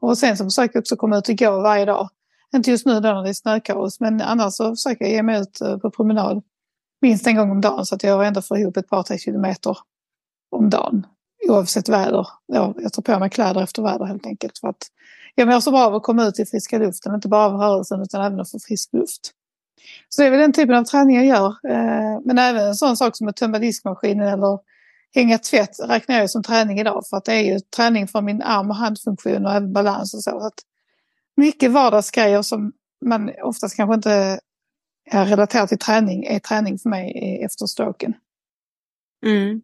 [0.00, 2.08] Och sen så försöker jag också komma ut och gå varje dag.
[2.54, 5.40] Inte just nu då när det är snökaos, men annars så försöker jag ge mig
[5.40, 6.42] ut eh, på promenad
[7.02, 9.78] minst en gång om dagen så att jag ändå får ihop ett par, tre kilometer
[10.50, 11.06] om dagen.
[11.48, 12.26] Oavsett väder.
[12.46, 14.58] Ja, jag tar på mig kläder efter väder helt enkelt.
[14.58, 14.86] För att
[15.34, 18.02] jag mår så bra av att komma ut i friska luften, inte bara av rörelsen
[18.02, 19.30] utan även att få frisk luft.
[20.08, 21.46] Så det är väl den typen av träning jag gör.
[21.46, 24.58] Eh, men även en sån sak som att tömma diskmaskinen eller
[25.14, 28.42] hänga tvätt räknar jag som träning idag för att det är ju träning för min
[28.42, 30.30] arm och handfunktion och även balans och så.
[30.30, 30.50] så
[31.36, 32.72] mycket vardagsgrejer som
[33.04, 34.40] man oftast kanske inte
[35.10, 38.14] är relaterat till träning är träning för mig efter stroken.
[39.26, 39.62] Mm.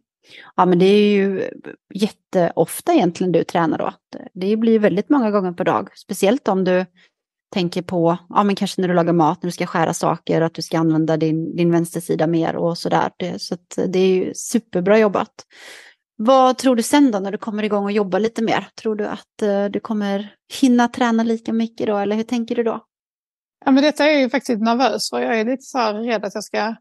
[0.55, 1.49] Ja men det är ju
[1.93, 3.93] jätteofta egentligen du tränar då.
[4.33, 5.97] Det blir väldigt många gånger per dag.
[5.97, 6.85] Speciellt om du
[7.49, 10.53] tänker på, ja men kanske när du lagar mat, när du ska skära saker, att
[10.53, 13.11] du ska använda din, din vänstersida mer och sådär.
[13.17, 13.57] Det, så
[13.87, 15.45] det är ju superbra jobbat.
[16.15, 18.67] Vad tror du sen då när du kommer igång och jobbar lite mer?
[18.81, 22.63] Tror du att uh, du kommer hinna träna lika mycket då eller hur tänker du
[22.63, 22.85] då?
[23.65, 25.21] Ja, men detta är jag ju faktiskt nervös för.
[25.21, 26.75] Jag är lite så här rädd att jag ska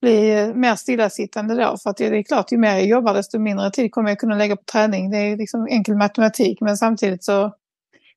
[0.00, 1.76] bli mer stillasittande då.
[1.82, 4.36] För att det är klart, ju mer jag jobbar desto mindre tid kommer jag kunna
[4.36, 5.10] lägga på träning.
[5.10, 7.54] Det är liksom enkel matematik men samtidigt så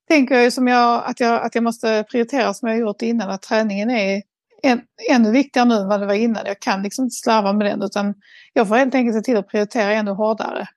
[0.07, 3.01] tänker jag ju som jag att, jag att jag måste prioritera som jag har gjort
[3.01, 3.29] innan.
[3.29, 4.21] Att träningen är
[4.63, 6.45] än, ännu viktigare nu än vad det var innan.
[6.45, 8.13] Jag kan liksom inte slarva med den utan
[8.53, 10.67] jag får helt enkelt se till att prioritera ännu hårdare.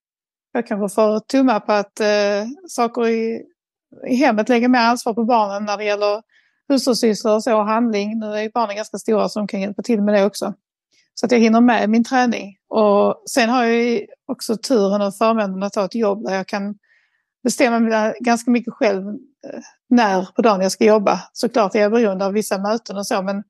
[0.53, 3.43] Jag kanske får tumma på att eh, saker i,
[4.09, 6.23] i hemmet lägger mer ansvar på barnen när det gäller
[6.69, 8.19] hushållssysslor och så, och handling.
[8.19, 10.55] Nu är ju barnen ganska stora så de kan hjälpa till med det också.
[11.15, 12.57] Så att jag hinner med min träning.
[12.69, 16.75] Och sen har jag också turen och förmånen att ha ett jobb där jag kan
[17.43, 21.21] bestämma ganska mycket själv eh, när på dagen jag ska jobba.
[21.33, 23.43] Såklart är jag beroende av vissa möten och så men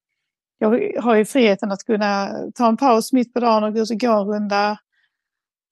[0.59, 3.91] jag har ju friheten att kunna ta en paus mitt på dagen och gå ut
[3.91, 4.79] och gå en runda.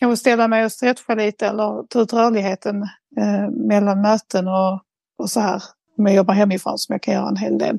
[0.00, 2.82] Kanske ställa mig och stretcha lite eller ta ut rörligheten
[3.16, 4.82] eh, mellan möten och,
[5.18, 5.62] och så här.
[5.98, 7.78] Om jag jobbar hemifrån som jag kan göra en hel del.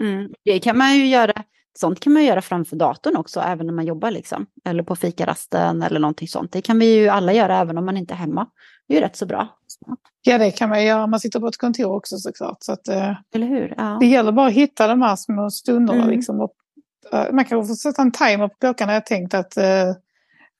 [0.00, 0.32] Mm.
[0.44, 1.42] Det kan man ju göra.
[1.78, 4.46] Sånt kan man göra framför datorn också, även när man jobbar liksom.
[4.64, 6.52] Eller på fikarasten eller någonting sånt.
[6.52, 8.46] Det kan vi ju alla göra även om man inte är hemma.
[8.90, 9.48] Det är ju rätt så bra.
[10.22, 11.06] Ja, det kan man göra.
[11.06, 12.56] Man sitter på ett kontor också såklart.
[12.60, 13.74] Så att, eh, Eller hur?
[13.76, 13.96] Ja.
[14.00, 16.02] Det gäller bara att hitta de här små stunderna.
[16.02, 16.10] Mm.
[16.10, 16.52] Liksom, och,
[17.14, 18.88] uh, man kan få sätta en timer på klockan.
[18.88, 19.94] Jag tänkt att uh,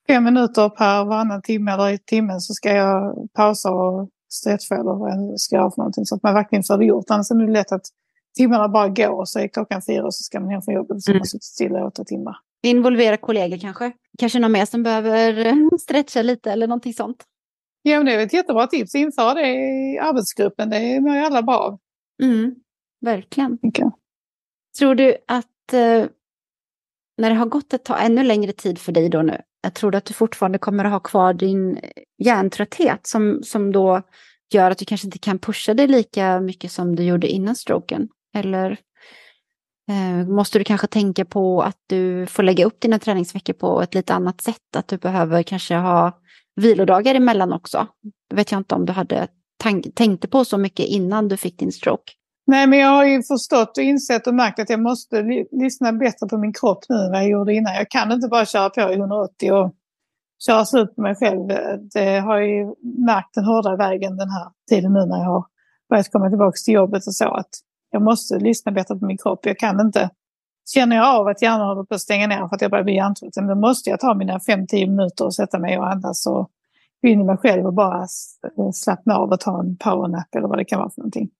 [0.06, 4.94] fem minuter per varannan timme eller i timmen så ska jag pausa och stretcha eller
[4.94, 6.06] vad jag ska göra för någonting.
[6.06, 7.04] Så att man verkligen får det gjort.
[7.08, 7.86] Annars är det lätt att
[8.36, 10.96] timmarna bara går och så är klockan fyra och så ska man hem från jobbet
[10.96, 12.36] och så har man suttit stilla i åtta timmar.
[12.62, 13.92] Involvera kollegor kanske?
[14.18, 17.24] Kanske någon mer som behöver stretcha lite eller någonting sånt?
[17.82, 18.94] Ja, men det är ett jättebra tips.
[18.94, 20.70] Införa det i arbetsgruppen.
[20.70, 21.78] Det mår ju alla bra av.
[22.22, 22.54] Mm,
[23.00, 23.58] verkligen.
[23.62, 23.90] Okay.
[24.78, 26.06] Tror du att eh,
[27.18, 29.94] när det har gått ett tag, ännu längre tid för dig då nu, jag tror
[29.94, 31.80] att du fortfarande kommer att ha kvar din
[32.18, 34.02] hjärntrötthet som, som då
[34.52, 38.08] gör att du kanske inte kan pusha dig lika mycket som du gjorde innan stroken?
[38.34, 38.70] Eller
[39.90, 43.94] eh, måste du kanske tänka på att du får lägga upp dina träningsveckor på ett
[43.94, 44.76] lite annat sätt?
[44.76, 46.19] Att du behöver kanske ha
[46.60, 47.86] vilodagar emellan också?
[48.30, 49.28] Det vet jag inte om du hade
[49.94, 52.12] tänkte på så mycket innan du fick din stroke.
[52.46, 56.26] Nej, men jag har ju förstått och insett och märkt att jag måste lyssna bättre
[56.26, 57.74] på min kropp nu än vad jag gjorde innan.
[57.74, 59.74] Jag kan inte bara köra på i 180 och
[60.46, 61.48] köra slut på mig själv.
[61.94, 62.64] Det har jag ju
[63.06, 65.44] märkt den hårda vägen den här tiden nu när jag har
[65.90, 67.28] börjat komma tillbaka till jobbet och så.
[67.28, 67.50] Att
[67.90, 69.46] jag måste lyssna bättre på min kropp.
[69.46, 70.10] Jag kan inte,
[70.74, 72.94] känner jag av att hjärnan håller på att stänga ner för att jag börjar bli
[72.94, 76.50] hjärntrött, då måste jag ta mina 5-10 minuter och sätta mig och andas och
[77.02, 80.48] gå in i mig själv och bara eh, slappna av och ta en powernap eller
[80.48, 81.30] vad det kan vara för någonting.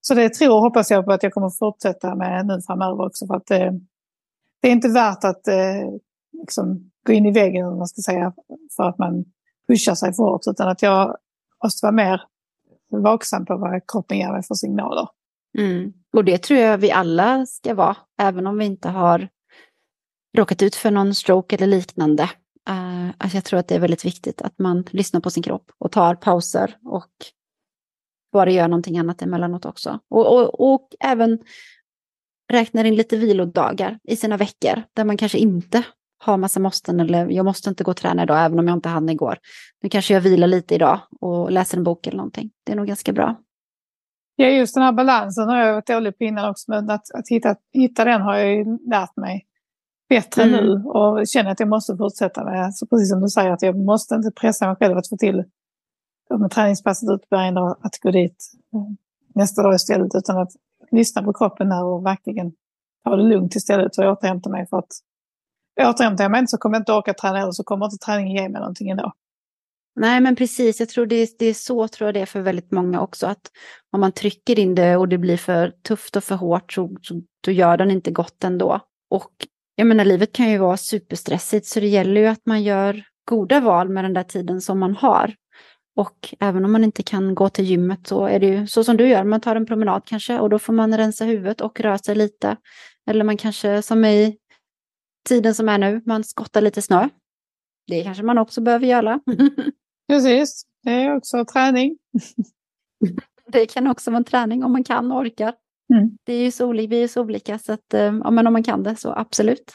[0.00, 3.26] Så det tror och hoppas jag på att jag kommer fortsätta med nu framöver också.
[3.26, 3.72] För att det, eh,
[4.62, 5.88] det är inte värt att eh,
[6.32, 8.32] liksom, gå in i väggen, om man ska säga,
[8.76, 9.24] för att man
[9.68, 10.46] pushar sig för hårt.
[10.46, 11.16] Utan att jag
[11.64, 12.22] måste vara mer
[12.90, 15.08] vaksam på vad kroppen ger mig för signaler.
[15.58, 15.92] Mm.
[16.12, 19.28] Och det tror jag vi alla ska vara, även om vi inte har
[20.36, 22.22] råkat ut för någon stroke eller liknande.
[22.70, 25.70] Uh, alltså jag tror att det är väldigt viktigt att man lyssnar på sin kropp
[25.78, 27.12] och tar pauser och
[28.32, 30.00] bara gör någonting annat emellanåt också.
[30.10, 31.38] Och, och, och även
[32.52, 35.84] räknar in lite vilodagar i sina veckor där man kanske inte
[36.18, 38.88] har massa måsten eller jag måste inte gå och träna idag även om jag inte
[38.88, 39.38] hann igår.
[39.82, 42.50] Nu kanske jag vilar lite idag och läser en bok eller någonting.
[42.64, 43.36] Det är nog ganska bra.
[44.40, 47.28] Ja, just den här balansen har jag varit dålig på innan också, men att, att
[47.28, 49.46] hitta, hitta den har jag ju lärt mig
[50.08, 50.64] bättre mm.
[50.64, 52.74] nu och känner att jag måste fortsätta med.
[52.74, 55.44] Så precis som du säger, att jag måste inte pressa mig själv att få till
[56.38, 58.52] med träningspasset utbär en dag att gå dit
[59.34, 60.52] nästa dag istället utan att
[60.90, 62.52] lyssna på kroppen där och verkligen
[63.04, 64.92] ta det lugnt istället och återhämta mig för att
[65.80, 68.36] återhämtar jag mig inte så kommer jag inte orka träna eller så kommer inte träningen
[68.36, 69.12] ge mig någonting ändå.
[69.98, 72.40] Nej men precis, jag tror det är, det är så tror jag det är för
[72.40, 73.50] väldigt många också att
[73.92, 77.22] om man trycker in det och det blir för tufft och för hårt så, så
[77.44, 78.80] då gör den inte gott ändå.
[79.10, 79.32] Och
[79.74, 83.60] jag menar livet kan ju vara superstressigt så det gäller ju att man gör goda
[83.60, 85.34] val med den där tiden som man har.
[85.96, 88.96] Och även om man inte kan gå till gymmet så är det ju så som
[88.96, 91.98] du gör, man tar en promenad kanske och då får man rensa huvudet och röra
[91.98, 92.56] sig lite.
[93.06, 94.36] Eller man kanske som i
[95.28, 97.08] tiden som är nu, man skottar lite snö.
[97.86, 99.20] Det kanske man också behöver göra.
[100.08, 101.98] Precis, det är också träning.
[103.52, 105.54] det kan också vara en träning om man kan och orkar.
[105.94, 106.10] Mm.
[106.24, 108.52] Det är ju så olika, vi är så olika så att eh, ja, men om
[108.52, 109.72] man kan det så absolut.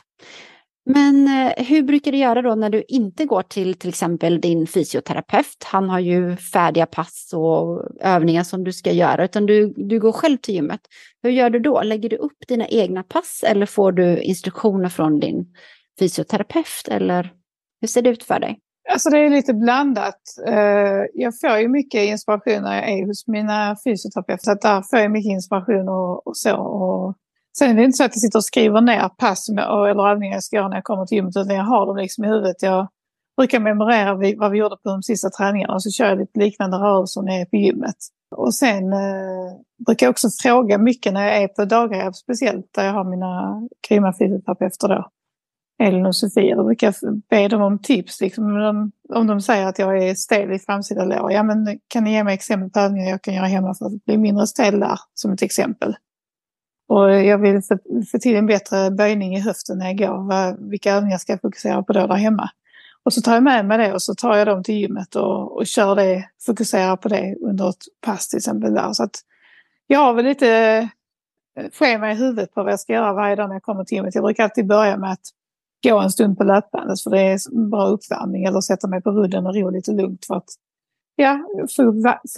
[0.85, 4.67] Men eh, hur brukar du göra då när du inte går till till exempel din
[4.67, 5.63] fysioterapeut?
[5.63, 10.11] Han har ju färdiga pass och övningar som du ska göra, utan du, du går
[10.11, 10.81] själv till gymmet.
[11.23, 11.81] Hur gör du då?
[11.81, 15.45] Lägger du upp dina egna pass eller får du instruktioner från din
[15.99, 16.87] fysioterapeut?
[16.87, 17.33] Eller
[17.81, 18.59] hur ser det ut för dig?
[18.91, 20.21] Alltså det är lite blandat.
[20.47, 24.43] Eh, jag får ju mycket inspiration när jag är hos mina fysioterapeuter.
[24.43, 26.55] Så där får jag mycket inspiration och, och så.
[26.55, 27.15] Och
[27.57, 30.43] Sen är det inte så att jag sitter och skriver ner pass eller övningar jag
[30.43, 32.61] ska göra när jag kommer till gymmet, utan jag har dem liksom i huvudet.
[32.61, 32.87] Jag
[33.37, 36.77] brukar memorera vad vi gjorde på de sista träningarna och så kör jag lite liknande
[36.77, 37.95] rörelser när jag är på gymmet.
[38.35, 39.51] Och sen eh,
[39.85, 43.61] brukar jag också fråga mycket när jag är på dagrehab, speciellt där jag har mina
[43.89, 45.09] grymma fysioterapeuter då.
[45.79, 48.21] Elin och Sofia, då brukar jag be dem om tips.
[48.21, 51.79] Liksom, om, de, om de säger att jag är stel i framsida lår, ja men
[51.87, 54.47] kan ni ge mig exempel på övningar jag kan göra hemma för att bli mindre
[54.47, 55.95] stel där, som ett exempel.
[56.87, 57.61] Och jag vill
[58.11, 60.69] få till en bättre böjning i höften när jag går.
[60.69, 62.49] Vilka övningar ska jag fokusera på då där hemma?
[63.03, 65.57] Och så tar jag med mig det och så tar jag dem till gymmet och,
[65.57, 68.73] och kör det, fokuserar på det under ett pass till exempel.
[68.73, 68.93] Där.
[68.93, 69.15] Så att
[69.87, 70.89] jag har väl lite
[71.73, 74.15] schema i huvudet på vad jag ska göra varje dag när jag kommer till gymmet.
[74.15, 75.29] Jag brukar alltid börja med att
[75.83, 79.47] gå en stund på löpbandet för det är bra uppvärmning eller sätta mig på rudden
[79.47, 80.49] och ro lite lugnt för att
[81.15, 81.39] ja,
[81.75, 81.83] få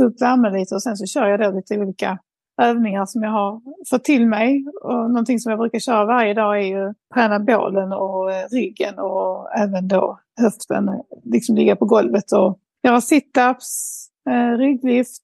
[0.03, 2.19] upp värmen lite och sen så kör jag då lite olika
[2.61, 4.65] övningar som jag har fått till mig.
[4.81, 8.99] Och någonting som jag brukar köra varje dag är ju träna bålen och eh, ryggen
[8.99, 10.89] och även då höften.
[11.23, 15.23] Liksom ligga på golvet och göra situps, eh, rygglyft,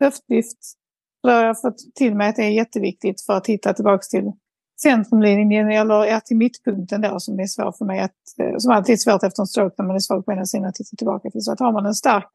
[0.00, 0.58] höftlyft.
[1.22, 4.32] Då har jag fått till mig att det är jätteviktigt för att hitta tillbaka till
[4.84, 8.92] centrumlinjen eller ja, till mittpunkten då som är svår för mig att, eh, som alltid
[8.92, 11.30] är svårt efter en stroke när man är svag på ena sidan att titta tillbaka
[11.30, 11.42] till.
[11.42, 12.30] Så att har man en stark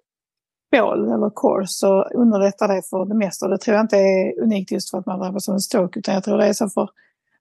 [0.72, 3.48] bål eller core så underlättar det för det mesta.
[3.48, 6.14] Det tror jag inte är unikt just för att man drabbas av en stroke utan
[6.14, 6.90] jag tror det är så för,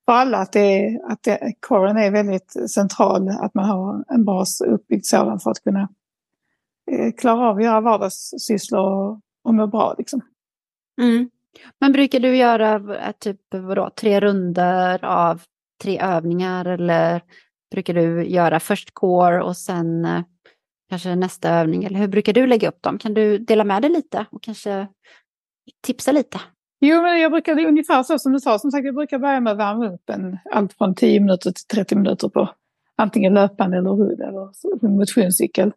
[0.05, 4.61] för alla att, det, att det, coren är väldigt central, att man har en bas
[4.61, 5.88] uppbyggd sådan för att kunna
[6.90, 9.94] eh, klara av att göra vardagssysslor och, och må bra.
[9.99, 10.21] Liksom.
[11.01, 11.31] Mm.
[11.81, 15.42] Men brukar du göra eh, typ vadå, tre runder av
[15.83, 17.21] tre övningar eller
[17.71, 20.21] brukar du göra först core och sen eh,
[20.90, 21.85] kanske nästa övning?
[21.85, 22.99] Eller hur brukar du lägga upp dem?
[22.99, 24.87] Kan du dela med dig lite och kanske
[25.87, 26.40] tipsa lite?
[26.81, 29.18] Jo, men jag brukar, det är ungefär så som du sa, som sagt jag brukar
[29.18, 32.49] börja med att värma upp en, allt från 10 minuter till 30 minuter på
[32.97, 35.73] antingen löpande eller rull eller motionscykel.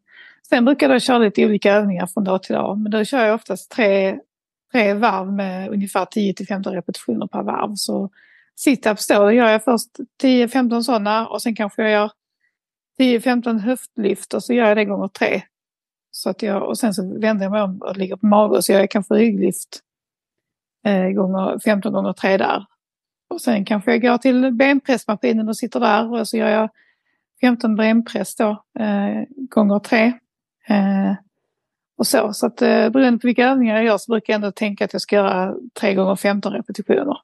[0.50, 3.36] Sen brukar jag köra lite olika övningar från dag till dag, men då kör jag
[3.36, 4.20] oftast tre,
[4.71, 7.75] tre varv med ungefär 10 till 15 repetitioner per varv.
[7.75, 8.10] Så
[8.55, 9.89] situps då, då gör jag först
[10.23, 12.12] 10-15 sådana och sen kanske jag gör
[12.99, 15.41] 10-15 höftlyft och så gör jag det gånger tre.
[16.12, 18.65] Så att jag, och sen så vänder jag mig om och ligger på mage och
[18.65, 19.79] så gör jag kanske rygglyft
[20.86, 22.65] eh, gånger, 15 gånger tre där.
[23.29, 26.69] Och sen kanske jag går till benpressmaskinen och sitter där och så gör jag
[27.41, 30.13] 15 benpress då eh, gånger tre.
[30.67, 31.12] Eh,
[31.97, 34.51] och så, så att eh, beroende på vilka övningar jag gör så brukar jag ändå
[34.51, 37.17] tänka att jag ska göra 3 gånger 15 repetitioner.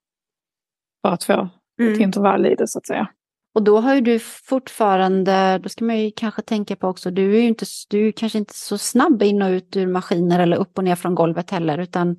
[1.01, 1.49] För att få
[1.82, 1.93] mm.
[1.93, 3.08] ett intervall i det så att säga.
[3.56, 7.36] Och då har ju du fortfarande, då ska man ju kanske tänka på också, du
[7.36, 10.58] är ju inte, du är kanske inte så snabb in och ut ur maskiner eller
[10.58, 12.15] upp och ner från golvet heller, utan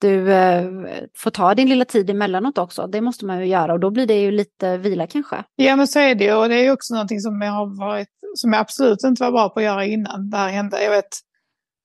[0.00, 0.70] du eh,
[1.16, 2.86] får ta din lilla tid emellanåt också.
[2.86, 5.44] Det måste man ju göra och då blir det ju lite vila kanske.
[5.56, 8.52] Ja men så är det och det är också någonting som jag har varit, som
[8.52, 10.82] jag absolut inte var bra på att göra innan det här hände.
[10.82, 11.18] Jag vet,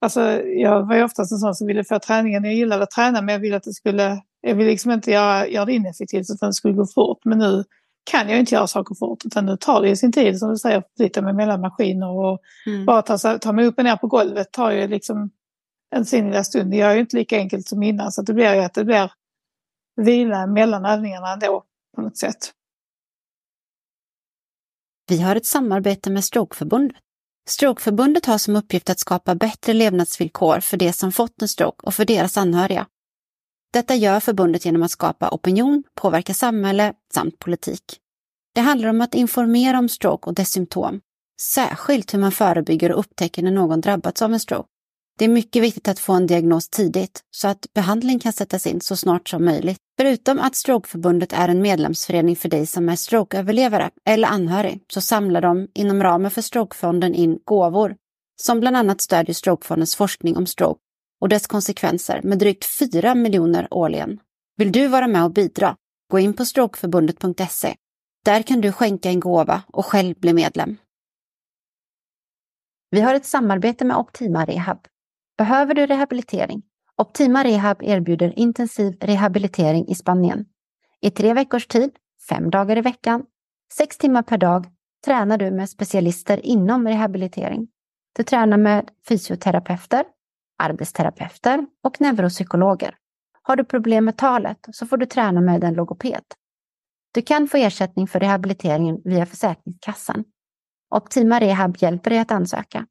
[0.02, 3.22] alltså jag var ju oftast en sån som ville få träningen, jag gillade att träna
[3.22, 6.50] men jag ville att det skulle, jag vill liksom inte göra, göra det ineffektivt utan
[6.50, 7.26] det skulle gå fort.
[7.26, 7.64] Men nu
[8.04, 10.84] kan jag inte göra saker fort utan nu tar det sin tid som du säger,
[10.98, 12.86] flytta mig mellan maskiner och mm.
[12.86, 15.30] bara ta, ta mig upp och ner på golvet tar ju liksom
[15.96, 16.72] en sin lilla stund.
[16.72, 19.12] Det gör ju inte lika enkelt som innan så det blir ju att det blir
[19.96, 21.64] vila mellan övningarna ändå
[21.96, 22.54] på något sätt.
[25.08, 26.98] Vi har ett samarbete med Strokeförbundet.
[27.52, 31.94] Strokeförbundet har som uppgift att skapa bättre levnadsvillkor för de som fått en stroke och
[31.94, 32.88] för deras anhöriga.
[33.74, 37.84] Detta gör förbundet genom att skapa opinion, påverka samhälle samt politik.
[38.56, 41.02] Det handlar om att informera om stroke och dess symptom,
[41.42, 44.70] särskilt hur man förebygger och upptäcker när någon drabbats av en stroke.
[45.18, 48.82] Det är mycket viktigt att få en diagnos tidigt så att behandling kan sättas in
[48.82, 49.78] så snart som möjligt.
[49.98, 55.42] Förutom att Strokeförbundet är en medlemsförening för dig som är strokeöverlevare eller anhörig så samlar
[55.42, 57.96] de inom ramen för Strokefonden in gåvor
[58.42, 60.82] som bland annat stödjer Strokefondens forskning om stroke
[61.22, 64.20] och dess konsekvenser med drygt 4 miljoner årligen.
[64.58, 65.76] Vill du vara med och bidra?
[66.12, 67.76] Gå in på strokeförbundet.se.
[68.26, 70.78] Där kan du skänka en gåva och själv bli medlem.
[72.90, 74.88] Vi har ett samarbete med Optima Rehab.
[75.42, 76.62] Behöver du rehabilitering?
[76.98, 80.46] Optima Rehab erbjuder intensiv rehabilitering i Spanien.
[81.02, 81.92] I tre veckors tid,
[82.30, 83.24] fem dagar i veckan,
[83.74, 84.68] sex timmar per dag
[85.06, 87.68] tränar du med specialister inom rehabilitering.
[88.16, 90.06] Du tränar med fysioterapeuter,
[90.58, 92.96] arbetsterapeuter och neuropsykologer.
[93.42, 96.24] Har du problem med talet så får du träna med en logoped.
[97.14, 100.24] Du kan få ersättning för rehabiliteringen via Försäkringskassan.
[100.96, 102.86] Optima Rehab hjälper dig att ansöka.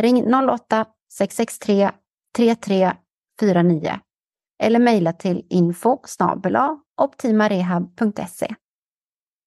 [0.00, 1.90] Ring 08 663
[2.36, 4.00] 3349
[4.62, 5.98] eller mejla till info
[6.96, 8.54] optimarehab.se.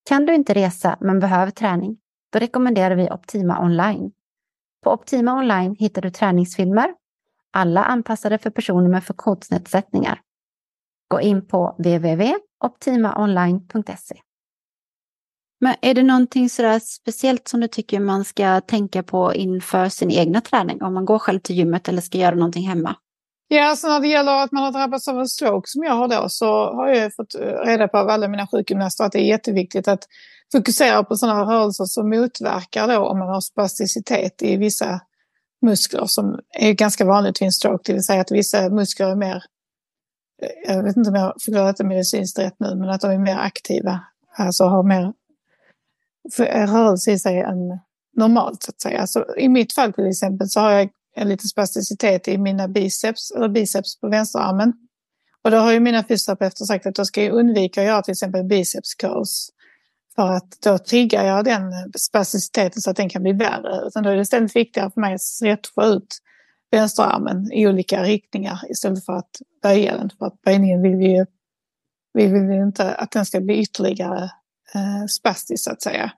[0.10, 1.98] Kan du inte resa men behöver träning?
[2.32, 4.12] Då rekommenderar vi Optima Online.
[4.84, 6.94] På Optima Online hittar du träningsfilmer,
[7.52, 10.22] alla anpassade för personer med funktionsnedsättningar.
[11.08, 14.22] Gå in på www.optimaonline.se.
[15.62, 20.12] Men är det någonting sådär speciellt som du tycker man ska tänka på inför sin
[20.12, 20.82] egna träning?
[20.82, 22.96] Om man går själv till gymmet eller ska göra någonting hemma?
[23.48, 26.08] Ja, alltså när det gäller att man har drabbats av en stroke som jag har
[26.08, 29.28] då så har jag fått eh, reda på av alla mina sjukgymnaster att det är
[29.28, 30.04] jätteviktigt att
[30.52, 35.00] fokusera på sådana rörelser som motverkar då om man har spasticitet i vissa
[35.62, 39.16] muskler som är ganska vanligt vid en stroke, det vill säga att vissa muskler är
[39.16, 39.44] mer,
[40.44, 43.18] eh, jag vet inte om jag förklarar detta medicinskt rätt nu, men att de är
[43.18, 44.00] mer aktiva,
[44.38, 45.14] alltså har mer
[46.40, 47.80] rörelse i sig än
[48.18, 49.08] normalt så att säga.
[49.08, 53.32] Så I mitt fall till exempel så har jag en liten spasticitet i mina biceps,
[53.32, 54.74] eller biceps på vänsterarmen.
[55.44, 58.44] Och då har ju mina fysioterapeuter sagt att jag ska undvika att göra till exempel
[58.44, 59.50] biceps curls.
[60.16, 63.88] För att då triggar jag den spasticiteten så att den kan bli värre.
[63.88, 66.18] Utan då är det istället viktigare för mig att stretcha ut
[66.72, 69.30] vänsterarmen i olika riktningar istället för att
[69.64, 70.10] böja den.
[70.20, 71.26] För att böjningen vill vi ju
[72.14, 74.24] vi vill ju inte att den ska bli ytterligare
[74.76, 76.12] eh, spastisk så att säga.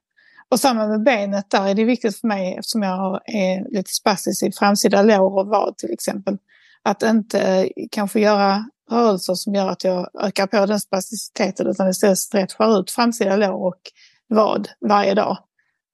[0.54, 3.94] Och samma med benet, där är det viktigt för mig eftersom jag är eh, lite
[3.94, 6.38] spastisk i framsida lår och vad till exempel.
[6.84, 11.90] Att inte eh, kanske göra rörelser som gör att jag ökar på den spasticiteten utan
[11.90, 13.80] istället stretchar ut framsida lår och
[14.28, 15.38] vad varje dag.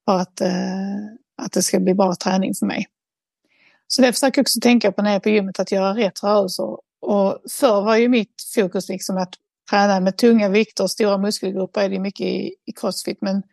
[0.06, 0.96] För att, eh,
[1.42, 2.88] att det ska bli bra träning för mig.
[3.88, 6.24] Så det försöker jag också tänka på när jag är på gymmet, att göra rätt
[6.24, 6.78] rörelser.
[7.02, 9.34] Och förr var ju mitt fokus liksom att
[9.70, 13.18] träna med tunga vikter och stora muskelgrupper är det mycket i, i crossfit.
[13.22, 13.44] Men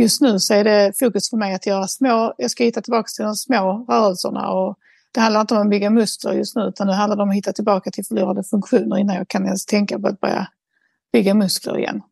[0.00, 3.08] just nu så är det fokus för mig att göra små, jag ska hitta tillbaka
[3.16, 4.78] till de små rörelserna och
[5.12, 7.52] det handlar inte om att bygga muskler just nu utan det handlar om att hitta
[7.52, 10.48] tillbaka till förlorade funktioner innan jag kan ens tänka på att börja
[11.12, 12.02] bygga muskler igen.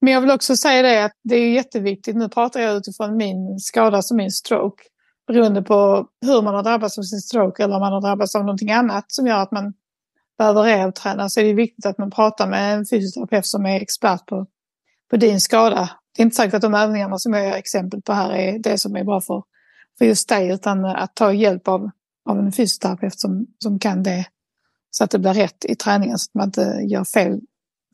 [0.00, 3.58] Men jag vill också säga det att det är jätteviktigt, nu pratar jag utifrån min
[3.58, 4.82] skada som min stroke,
[5.26, 8.44] beroende på hur man har drabbats av sin stroke eller om man har drabbats av
[8.44, 9.74] någonting annat som gör att man
[10.38, 14.26] behöver rehabträna så är det viktigt att man pratar med en fysioterapeut som är expert
[14.26, 14.46] på,
[15.10, 15.90] på din skada.
[16.16, 18.78] Det är inte säkert att de övningarna som jag gör exempel på här är det
[18.78, 19.42] som är bra för,
[19.98, 21.90] för just dig utan att ta hjälp av,
[22.28, 24.26] av en fysioterapeut som, som kan det
[24.90, 27.40] så att det blir rätt i träningen så att man inte gör fel,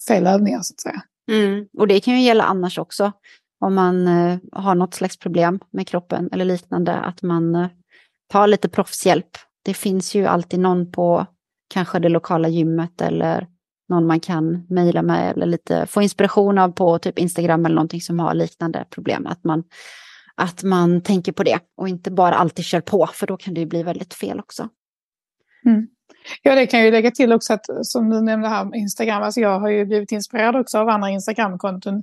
[0.08, 1.02] fel övningar så att säga.
[1.32, 1.66] Mm.
[1.78, 3.12] Och det kan ju gälla annars också.
[3.60, 7.68] Om man eh, har något slags problem med kroppen eller liknande, att man eh,
[8.32, 9.28] tar lite proffshjälp.
[9.64, 11.26] Det finns ju alltid någon på
[11.68, 13.46] kanske det lokala gymmet eller
[13.88, 18.00] någon man kan mejla med eller lite få inspiration av på typ Instagram eller någonting
[18.00, 19.26] som har liknande problem.
[19.26, 19.64] Att man,
[20.34, 23.60] att man tänker på det och inte bara alltid kör på, för då kan det
[23.60, 24.68] ju bli väldigt fel också.
[25.66, 25.86] Mm.
[26.42, 29.22] Ja, det kan jag ju lägga till också att som du nämnde här med Instagram,
[29.22, 32.02] alltså jag har ju blivit inspirerad också av andra Instagramkonton.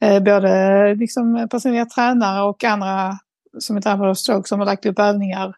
[0.00, 3.18] Eh, både liksom personliga tränare och andra
[3.58, 5.54] som är drabbade av stroke som har lagt upp övningar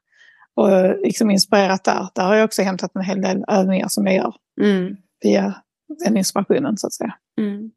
[0.54, 2.08] och liksom inspirerat där.
[2.14, 4.96] Där har jag också hämtat en hel del övningar som jag gör mm.
[5.20, 5.54] Via
[6.04, 7.14] den inspirationen så att säga.
[7.38, 7.70] Mm.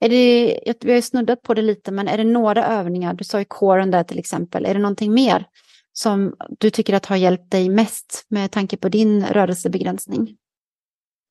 [0.00, 3.38] Är det, vi har snuddat på det lite, men är det några övningar, du sa
[3.38, 5.46] ju coren där till exempel, är det någonting mer
[5.92, 10.36] som du tycker att har hjälpt dig mest med tanke på din rörelsebegränsning?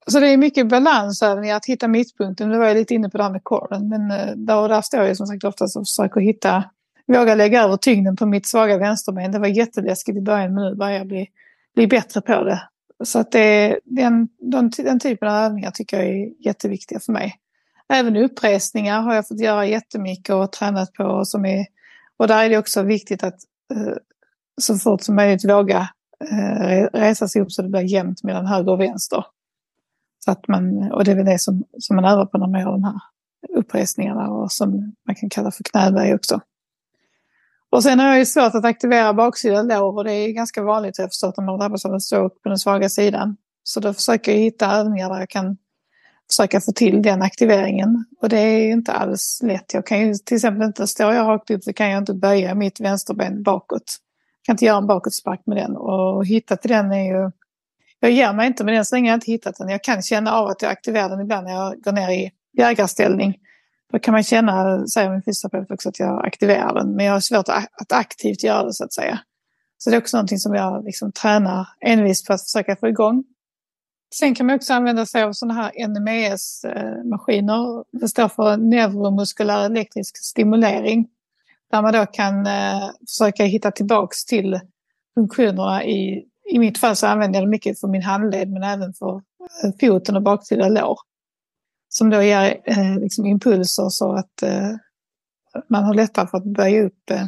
[0.07, 2.49] Så det är mycket balansövningar, att hitta mittpunkten.
[2.49, 4.81] Nu var jag lite inne på det här med coren, men eh, där och där
[4.81, 6.63] står jag som sagt oftast och försöker hitta,
[7.07, 9.31] våga lägga över tyngden på mitt svaga vänsterben.
[9.31, 11.27] Det var jätteläskigt i början, men nu börjar jag bli,
[11.75, 12.61] bli bättre på det.
[13.03, 17.35] Så att det, den, den, den typen av övningar tycker jag är jätteviktiga för mig.
[17.93, 21.25] Även uppresningar har jag fått göra jättemycket och tränat på.
[21.25, 21.65] Som är,
[22.17, 23.39] och där är det också viktigt att
[23.73, 23.93] eh,
[24.61, 25.89] så fort som möjligt våga
[26.31, 29.25] eh, resa sig upp så det blir jämnt mellan höger och vänster.
[30.25, 32.61] Så att man, och det är väl det som, som man övar på när man
[32.61, 32.99] gör de här
[33.57, 36.41] uppresningarna och som man kan kalla för knäböj också.
[37.75, 40.99] Och sen har jag ju svårt att aktivera baksida lår och det är ganska vanligt
[40.99, 43.37] jag förstått när man drabbas av en stroke på den svaga sidan.
[43.63, 45.57] Så då försöker jag hitta övningar där jag kan
[46.29, 48.05] försöka få till den aktiveringen.
[48.21, 49.73] Och det är inte alls lätt.
[49.73, 52.55] Jag kan ju till exempel inte, står jag rakt upp så kan jag inte böja
[52.55, 53.97] mitt vänsterben bakåt
[54.41, 55.75] Jag kan inte göra en bakåtspark med den.
[55.77, 57.31] Och hitta till den är ju...
[57.99, 59.69] Jag ger mig inte med den så länge jag inte hittat den.
[59.69, 63.35] Jag kan känna av att jag aktiverar den ibland när jag går ner i jägarställning.
[63.95, 66.95] Då kan man känna, säger min fysioterapeut också, att jag aktiverar den.
[66.95, 69.19] Men jag har svårt att aktivt göra det så att säga.
[69.77, 73.23] Så det är också någonting som jag liksom tränar envist för att försöka få igång.
[74.15, 77.83] Sen kan man också använda sig av sådana här NMES-maskiner.
[77.91, 81.07] Det står för neuromuskulär elektrisk stimulering.
[81.71, 84.59] Där man då kan eh, försöka hitta tillbaks till
[85.13, 88.93] funktionerna i, i mitt fall så använder jag det mycket för min handled men även
[88.93, 89.15] för
[89.63, 90.99] eh, foten och baksida lår.
[91.97, 94.71] Som då ger eh, liksom impulser så att eh,
[95.69, 97.25] man har lättare för att böja upp, eh,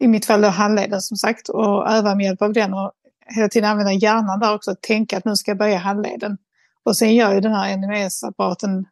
[0.00, 2.92] i mitt fall då handleden som sagt, och öva med hjälp av den och
[3.34, 6.36] hela tiden använda hjärnan där också, tänka att nu ska jag böja handleden.
[6.84, 8.84] Och sen gör ju den här NMS-apparaten,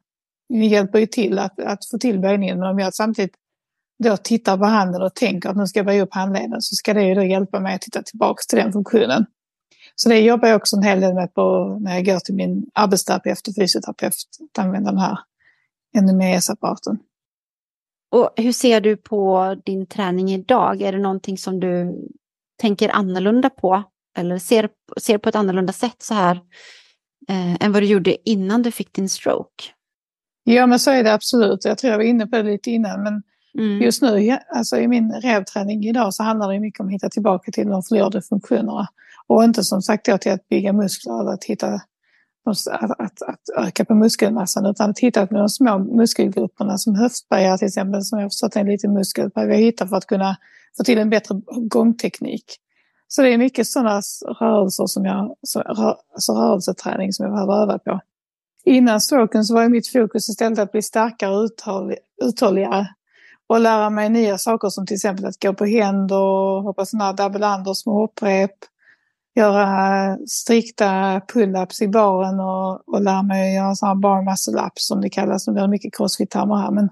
[0.48, 3.34] hjälper ju till att, att få till böjningen men om jag samtidigt
[4.05, 6.94] då tittar på handen och tänker att nu ska jag böja upp handleden så ska
[6.94, 9.26] det ju då hjälpa mig att titta tillbaka till den funktionen.
[9.95, 12.66] Så det jobbar jag också en hel del med på när jag går till min
[12.74, 15.18] arbetsterapeut och fysioterapeut, att använda den här
[16.01, 16.99] NMES-apparaten.
[18.11, 20.82] Och hur ser du på din träning idag?
[20.82, 21.95] Är det någonting som du
[22.61, 23.82] tänker annorlunda på?
[24.16, 24.68] Eller ser,
[25.01, 26.40] ser på ett annorlunda sätt så här
[27.28, 29.64] eh, än vad du gjorde innan du fick din stroke?
[30.45, 31.64] Ja, men så är det absolut.
[31.64, 33.03] Jag tror jag var inne på det lite innan.
[33.03, 33.22] Men
[33.59, 33.82] Mm.
[33.82, 37.53] Just nu, alltså i min revträning idag så handlar det mycket om att hitta tillbaka
[37.53, 38.88] till de förlorade funktionerna.
[39.32, 42.66] Och inte som sagt då till att bygga muskler eller att, hitta, att,
[42.98, 48.02] att, att öka på muskelmassan utan att hitta de små muskelgrupperna som höftböjare till exempel
[48.02, 50.36] som jag har förstått är en liten muskel behöver jag hitta för att kunna
[50.76, 52.44] få till en bättre gångteknik.
[53.08, 54.02] Så det är mycket sådana
[54.40, 55.36] rörelser som jag,
[56.12, 58.00] alltså rörelseträning som jag behöver öva på.
[58.64, 61.50] innan stroken så var mitt fokus istället att bli starkare och
[62.22, 62.86] uthålligare.
[63.46, 67.04] Och lära mig nya saker som till exempel att gå på händer, och hoppa sådana
[67.04, 68.50] här double under, små hopprep
[69.34, 74.86] göra strikta pull-ups i baren och, och lära mig att göra sådana bar muscle ups
[74.86, 75.46] som det kallas.
[75.46, 76.70] Nu blir det mycket crossfit-termer här.
[76.70, 76.88] Men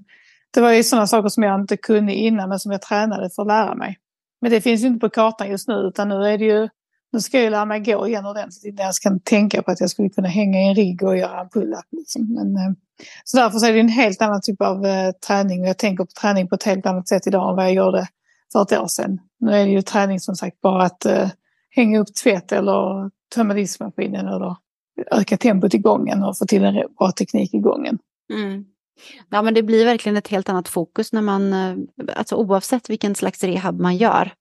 [0.55, 3.43] det var ju sådana saker som jag inte kunde innan men som jag tränade för
[3.43, 3.99] att lära mig.
[4.41, 6.69] Men det finns ju inte på kartan just nu utan nu är det ju
[7.13, 9.91] nu ska jag lära mig gå igen ordentligt innan jag kan tänka på att jag
[9.91, 11.85] skulle kunna hänga i en rigg och göra en pull-up.
[11.91, 12.35] Liksom.
[12.35, 12.73] Men, eh,
[13.25, 16.11] så därför är det en helt annan typ av eh, träning och jag tänker på
[16.21, 18.07] träning på ett helt annat sätt idag än vad jag gjorde
[18.53, 19.19] för ett år sedan.
[19.41, 21.29] Nu är det ju träning som sagt bara att eh,
[21.71, 24.57] hänga upp tvätt eller tömma diskmaskinen eller
[25.11, 27.99] öka tempot i gången och få till en bra teknik i gången.
[28.33, 28.65] Mm.
[29.31, 31.77] Ja, men det blir verkligen ett helt annat fokus när man, eh,
[32.17, 34.33] alltså oavsett vilken slags rehab man gör.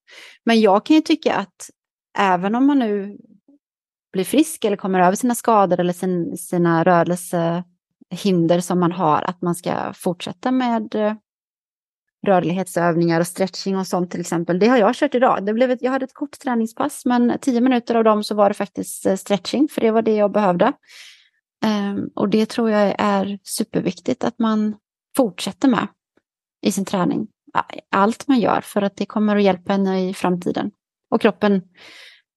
[0.45, 1.69] Men jag kan ju tycka att
[2.17, 3.17] även om man nu
[4.13, 9.41] blir frisk eller kommer över sina skador eller sin, sina rörelsehinder som man har, att
[9.41, 11.13] man ska fortsätta med eh,
[12.28, 14.59] rörlighetsövningar och stretching och sånt till exempel.
[14.59, 15.45] Det har jag kört idag.
[15.45, 18.49] Det blev ett, jag hade ett kort träningspass men tio minuter av dem så var
[18.49, 20.74] det faktiskt eh, stretching för det var det jag behövde.
[21.65, 24.76] Um, och det tror jag är superviktigt att man
[25.15, 25.88] fortsätter med
[26.61, 27.28] i sin träning.
[27.91, 30.72] Allt man gör för att det kommer att hjälpa en i framtiden.
[31.11, 31.61] Och kroppen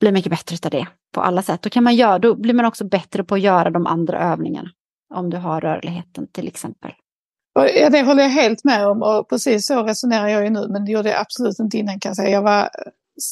[0.01, 1.63] blir mycket bättre av det på alla sätt.
[1.63, 4.71] Då, kan man göra, då blir man också bättre på att göra de andra övningarna.
[5.15, 6.93] Om du har rörligheten till exempel.
[7.55, 10.85] Ja, det håller jag helt med om och precis så resonerar jag ju nu men
[10.85, 12.31] det gjorde jag absolut inte innan kan jag säga.
[12.31, 12.69] Jag var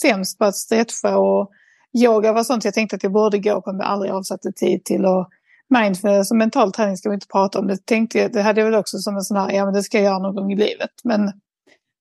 [0.02, 1.50] sämst på att stretcha och
[1.98, 5.04] yoga var sånt jag tänkte att jag borde gå på men aldrig avsatte tid till.
[5.06, 5.28] Och
[5.68, 7.66] mindfulness och mental träning ska vi inte prata om.
[7.66, 9.82] Det, tänkte jag, det hade jag väl också som en sån här, ja men det
[9.82, 10.90] ska jag göra någon gång i livet.
[11.04, 11.32] Men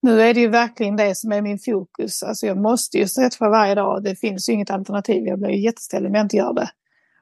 [0.02, 2.22] nu är det ju verkligen det som är min fokus.
[2.22, 4.04] Alltså jag måste ju stretcha varje dag.
[4.04, 5.26] Det finns ju inget alternativ.
[5.26, 6.70] Jag blir ju jätteställd om jag inte gör det.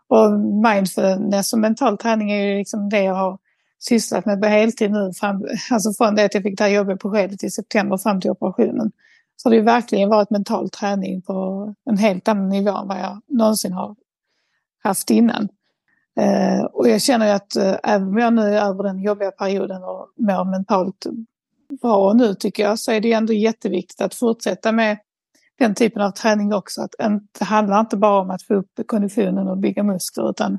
[0.08, 3.38] Och mindfulness och mental träning är ju liksom det jag har
[3.78, 5.12] sysslat med på heltid nu.
[5.12, 8.20] Fram, alltså från det att jag fick det här jobbet på skedet i september fram
[8.20, 8.92] till operationen.
[9.36, 13.20] Så det har verkligen varit mental träning på en helt annan nivå än vad jag
[13.26, 13.96] någonsin har
[14.82, 15.48] haft innan.
[16.20, 19.30] Eh, och jag känner ju att eh, även om jag nu är över den jobbiga
[19.30, 21.06] perioden och mår mentalt
[21.82, 24.98] bra nu tycker jag så är det ändå jätteviktigt att fortsätta med
[25.58, 26.82] den typen av träning också.
[26.82, 26.94] Att
[27.38, 30.58] det handlar inte bara om att få upp konditionen och bygga muskler utan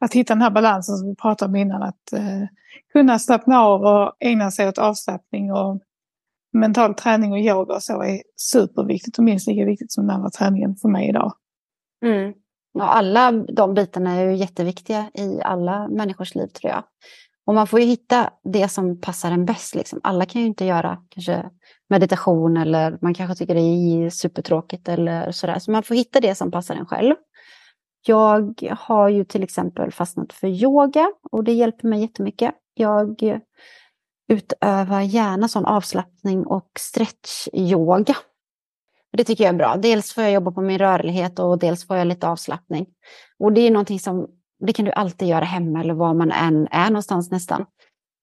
[0.00, 1.82] att hitta den här balansen som vi pratade om innan.
[1.82, 2.42] Att eh,
[2.92, 5.80] kunna slappna av och ägna sig åt avslappning och
[6.52, 10.30] mental träning och yoga och så är superviktigt och minst lika viktigt som den andra
[10.30, 11.32] träningen för mig idag.
[12.04, 12.32] Mm.
[12.72, 16.82] Ja, alla de bitarna är ju jätteviktiga i alla människors liv tror jag.
[17.46, 19.74] Och man får ju hitta det som passar en bäst.
[19.74, 20.00] Liksom.
[20.02, 21.50] Alla kan ju inte göra kanske
[21.88, 25.58] meditation eller man kanske tycker det är supertråkigt eller sådär.
[25.58, 27.14] Så man får hitta det som passar en själv.
[28.06, 32.54] Jag har ju till exempel fastnat för yoga och det hjälper mig jättemycket.
[32.74, 33.40] Jag
[34.28, 38.16] utövar gärna sån avslappning och stretchyoga.
[39.12, 39.76] Det tycker jag är bra.
[39.76, 42.86] Dels får jag jobba på min rörlighet och dels får jag lite avslappning.
[43.38, 44.28] Och det är någonting som
[44.60, 47.66] det kan du alltid göra hemma eller var man än är någonstans nästan.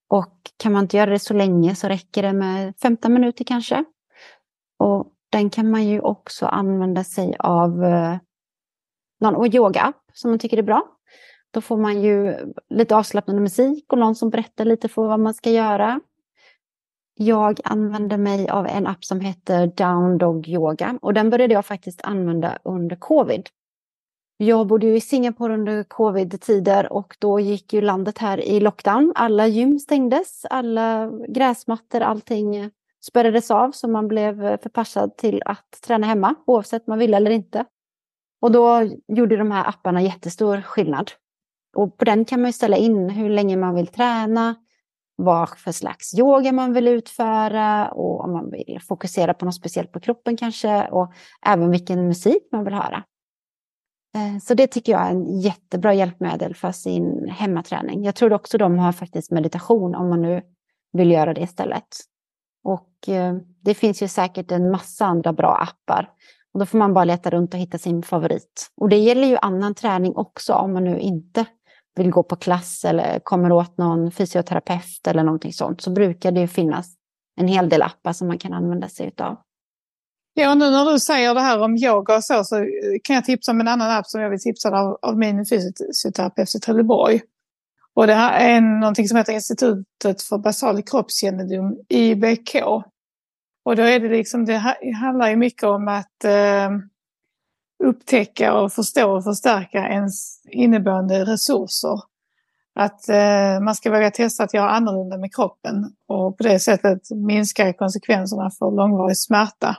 [0.10, 3.84] Och kan man inte göra det så länge så räcker det med 15 minuter kanske.
[4.80, 8.18] Och den kan man ju också använda sig av eh,
[9.20, 10.88] någon yoga-app som man tycker är bra.
[11.52, 12.36] Då får man ju
[12.70, 16.00] lite avslappnande musik och någon som berättar lite för vad man ska göra.
[17.14, 21.66] Jag använder mig av en app som heter Down Dog Yoga och den började jag
[21.66, 23.50] faktiskt använda under covid.
[24.38, 29.14] Jag bodde ju i Singapore under covid-tider och då gick ju landet här i lockdown.
[29.16, 32.72] Alla gym stängdes, alla gräsmattor, allting
[33.08, 37.32] spärrades av så man blev förpassad till att träna hemma oavsett om man ville eller
[37.32, 37.66] inte.
[38.42, 41.12] Och då gjorde de här apparna jättestor skillnad.
[41.76, 44.56] Och på den kan man ställa in hur länge man vill träna,
[45.16, 49.92] vad för slags yoga man vill utföra och om man vill fokusera på något speciellt
[49.92, 51.14] på kroppen kanske och
[51.46, 53.04] även vilken musik man vill höra.
[54.16, 58.04] Eh, så det tycker jag är en jättebra hjälpmedel för sin hemmaträning.
[58.04, 60.42] Jag tror också de har faktiskt meditation om man nu
[60.94, 61.88] vill göra det istället.
[62.64, 66.10] Och eh, det finns ju säkert en massa andra bra appar.
[66.54, 68.68] Och då får man bara leta runt och hitta sin favorit.
[68.82, 71.46] Och det gäller ju annan träning också om man nu inte
[71.96, 75.82] vill gå på klass eller kommer åt någon fysioterapeut eller någonting sånt.
[75.82, 76.88] Så brukar det ju finnas
[77.40, 79.38] en hel del appar som man kan använda sig av.
[80.34, 82.56] Ja, nu när du säger det här om yoga och så, så
[83.04, 86.56] kan jag tipsa om en annan app som jag vill tipsa av, av min fysioterapeut
[86.56, 87.22] i Trelleborg.
[87.94, 92.56] Och det här är någonting som heter Institutet för basal kroppskännedom, IBK.
[93.68, 94.58] Och då är det liksom, det
[94.96, 96.70] handlar ju mycket om att eh,
[97.84, 102.02] upptäcka och förstå och förstärka ens inneboende resurser.
[102.76, 107.02] Att eh, man ska våga testa att göra annorlunda med kroppen och på det sättet
[107.12, 109.78] minska konsekvenserna för långvarig smärta.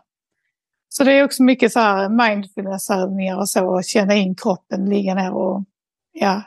[0.89, 5.33] Så det är också mycket så här mindfulness-övningar och så, känna in kroppen, ligga ner
[5.33, 5.65] och
[6.13, 6.43] ja,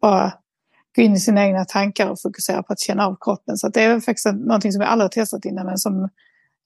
[0.00, 0.32] bara
[0.96, 3.56] gå in i sina egna tankar och fokusera på att känna av kroppen.
[3.56, 6.08] Så det är faktiskt någonting som jag aldrig har testat innan men som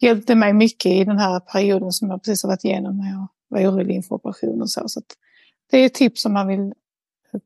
[0.01, 3.29] hjälpte mig mycket i den här perioden som jag precis har varit igenom när jag
[3.49, 4.89] var orolig inför operation och så.
[4.89, 5.01] så
[5.71, 6.73] det är ett tips om man vill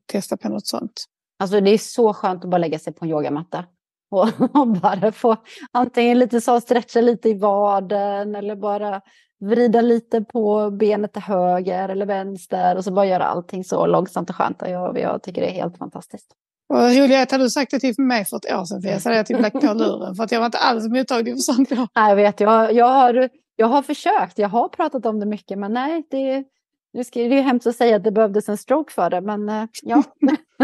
[0.05, 1.05] testa på något sånt.
[1.39, 3.65] Alltså det är så skönt att bara lägga sig på en yogamatta
[4.11, 5.35] och, och bara få
[5.71, 9.01] antingen lite så stretcha lite i vaden eller bara
[9.39, 14.29] vrida lite på benet till höger eller vänster och så bara göra allting så långsamt
[14.29, 14.61] och skönt.
[14.61, 16.35] Jag, jag tycker det är helt fantastiskt.
[16.69, 19.17] Och Juliette, hade du sagt det till mig för ett år sedan, för så hade
[19.17, 21.75] jag typ lagt på luren för att jag var inte alls mottaglig för sånt då.
[21.75, 25.57] Nej, jag vet, jag, jag, har, jag har försökt, jag har pratat om det mycket,
[25.57, 26.43] men nej, det,
[26.93, 29.21] nu ska, det är ju hemskt att säga att det behövdes en stroke för det,
[29.21, 30.03] men eh, ja.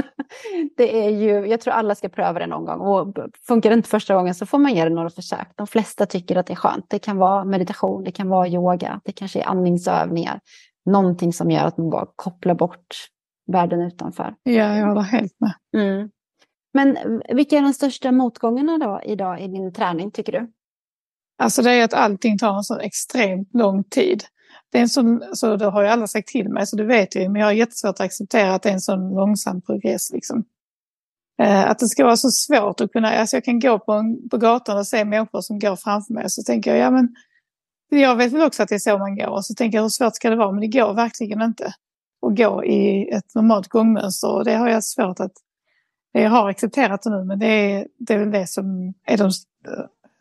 [0.77, 2.79] det är ju, jag tror alla ska pröva det någon gång.
[2.79, 3.15] Och
[3.47, 5.47] funkar det inte första gången så får man ge det några försök.
[5.55, 6.85] De flesta tycker att det är skönt.
[6.89, 10.39] Det kan vara meditation, det kan vara yoga, det kanske är andningsövningar.
[10.85, 12.95] Någonting som gör att man bara kopplar bort
[13.51, 14.35] världen utanför.
[14.43, 15.53] Ja, jag håller helt med.
[15.77, 16.09] Mm.
[16.73, 16.97] Men
[17.29, 20.51] vilka är de största motgångarna då idag i din träning tycker du?
[21.37, 24.23] Alltså det är att allting tar en så extremt lång tid.
[24.71, 27.15] Det, är en sån, så det har ju alla sagt till mig, så det vet
[27.15, 30.11] jag men jag har jättesvårt att acceptera att det är en sån långsam progress.
[30.11, 30.43] Liksom.
[31.41, 34.29] Eh, att det ska vara så svårt att kunna, alltså jag kan gå på, en,
[34.29, 37.15] på gatan och se människor som går framför mig, så tänker jag, ja men
[37.89, 39.89] jag vet väl också att det är så man går, och så tänker jag hur
[39.89, 41.73] svårt ska det vara, men det går verkligen inte
[42.21, 45.33] att gå i ett normalt gångmönster, och det har jag svårt att,
[46.11, 49.31] jag har accepterat det nu, men det är, det är väl det som är de,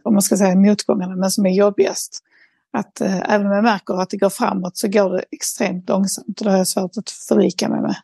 [0.02, 2.24] om man ska säga motgångarna, men som är jobbigast.
[2.72, 6.40] Att eh, även om jag märker att det går framåt så går det extremt långsamt
[6.40, 7.96] och det har jag svårt att förlika mig med.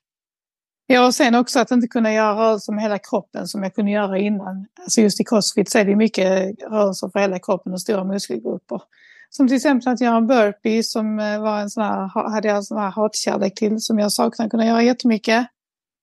[0.86, 3.90] Ja, och sen också att inte kunna göra rörelser med hela kroppen som jag kunde
[3.90, 4.66] göra innan.
[4.80, 8.82] Alltså just i crossfit så är det mycket rörelser för hela kroppen och stora muskelgrupper.
[9.30, 12.56] Som till exempel att göra en burpee som eh, var en sån här, hade jag
[12.56, 15.46] en sån här hatkärlek till som jag saknar kunna göra jättemycket.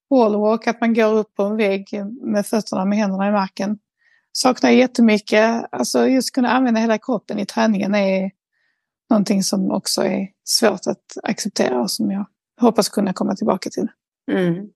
[0.10, 1.88] Wallwalk, att man går upp på en vägg
[2.22, 3.78] med fötterna med händerna i marken.
[4.32, 5.66] Saknar jag jättemycket.
[5.72, 8.32] Alltså just kunna använda hela kroppen i träningen är
[9.10, 12.26] någonting som också är svårt att acceptera och som jag
[12.62, 13.88] hoppas kunna komma tillbaka till.
[14.32, 14.70] Mm.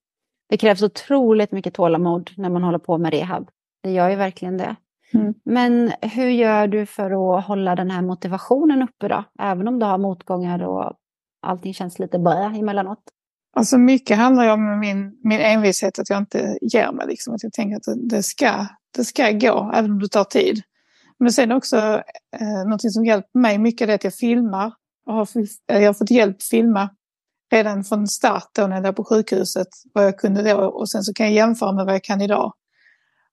[0.49, 3.49] Det krävs otroligt mycket tålamod när man håller på med rehab.
[3.83, 4.75] Det gör ju verkligen det.
[5.13, 5.33] Mm.
[5.45, 9.23] Men hur gör du för att hålla den här motivationen uppe då?
[9.39, 10.93] Även om du har motgångar och
[11.41, 12.99] allting känns lite bra emellanåt.
[13.55, 17.07] Alltså mycket handlar ju om min, min envishet, att jag inte ger mig.
[17.07, 17.35] Liksom.
[17.35, 20.61] Att jag tänker att det ska, det ska gå, även om det tar tid.
[21.19, 21.77] Men sen också
[22.39, 24.73] eh, något som hjälpt mig mycket är att jag filmar.
[25.05, 25.27] Jag har,
[25.65, 26.89] jag har fått hjälp att filma
[27.51, 31.03] redan från start då när jag var på sjukhuset vad jag kunde då och sen
[31.03, 32.53] så kan jag jämföra med vad jag kan idag.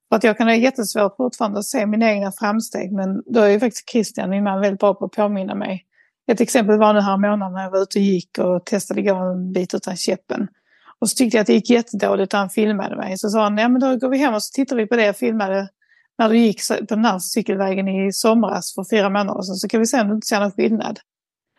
[0.09, 3.49] För att jag kan ha jättesvårt fortfarande att se mina egna framsteg men då är
[3.49, 5.85] ju faktiskt Christian, min man, väldigt bra på att påminna mig.
[6.27, 9.15] Ett exempel var nu här månaden när jag var ute och gick och testade gå
[9.15, 10.47] en bit utan käppen.
[10.99, 13.17] Och så tyckte jag att det gick jättedåligt och han filmade mig.
[13.17, 15.05] Så sa han, ja men då går vi hem och så tittar vi på det
[15.05, 15.69] jag filmade
[16.17, 19.79] när du gick på den här cykelvägen i somras för fyra månader sedan så kan
[19.79, 20.99] vi se om du inte ser någon skillnad.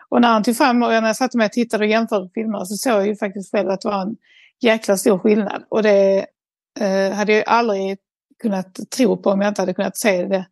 [0.08, 2.64] Och när han tog fram och när jag satte mig och tittade och jämförde filmerna
[2.64, 4.16] så såg jag ju faktiskt själv att det var en
[4.60, 5.64] jäkla stor skillnad.
[5.68, 6.26] Och det
[6.80, 7.98] eh, hade jag aldrig
[8.42, 10.46] kunnat tro på om jag inte hade kunnat se det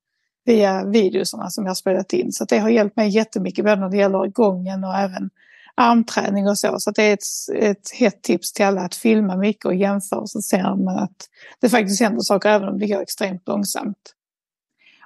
[0.44, 2.32] via videorna som jag spelat in.
[2.32, 5.30] Så det har hjälpt mig jättemycket både när det gäller gången och även
[5.74, 6.80] armträning och så.
[6.80, 7.24] Så det är ett,
[7.54, 11.28] ett hett tips till alla att filma mycket och jämföra så ser man att
[11.60, 14.14] det faktiskt händer saker även om det går extremt långsamt.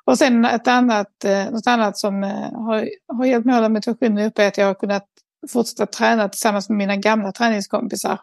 [0.05, 3.69] Och sen ett annat, eh, något annat som eh, har, har hjälpt mig att hålla
[3.69, 5.07] motivationen uppe är att jag har kunnat
[5.49, 8.21] fortsätta träna tillsammans med mina gamla träningskompisar.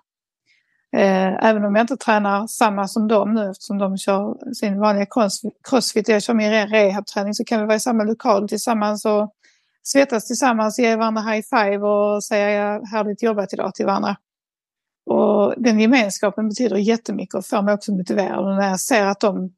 [0.94, 5.06] Eh, även om jag inte tränar samma som dem nu eftersom de kör sin vanliga
[5.70, 9.32] crossfit och jag kör min rehabträning så kan vi vara i samma lokal tillsammans och
[9.84, 14.16] svettas tillsammans, ge varandra high five och säga härligt jobbat idag till varandra.
[15.06, 18.40] Och den gemenskapen betyder jättemycket och får mig också motiverad.
[18.40, 19.54] Och när jag ser att de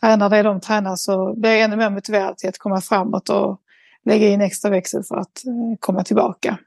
[0.00, 3.60] tränar det de tränar så blir jag ännu mer motiverad till att komma framåt och
[4.04, 6.58] lägga in extra växel för att eh, komma tillbaka.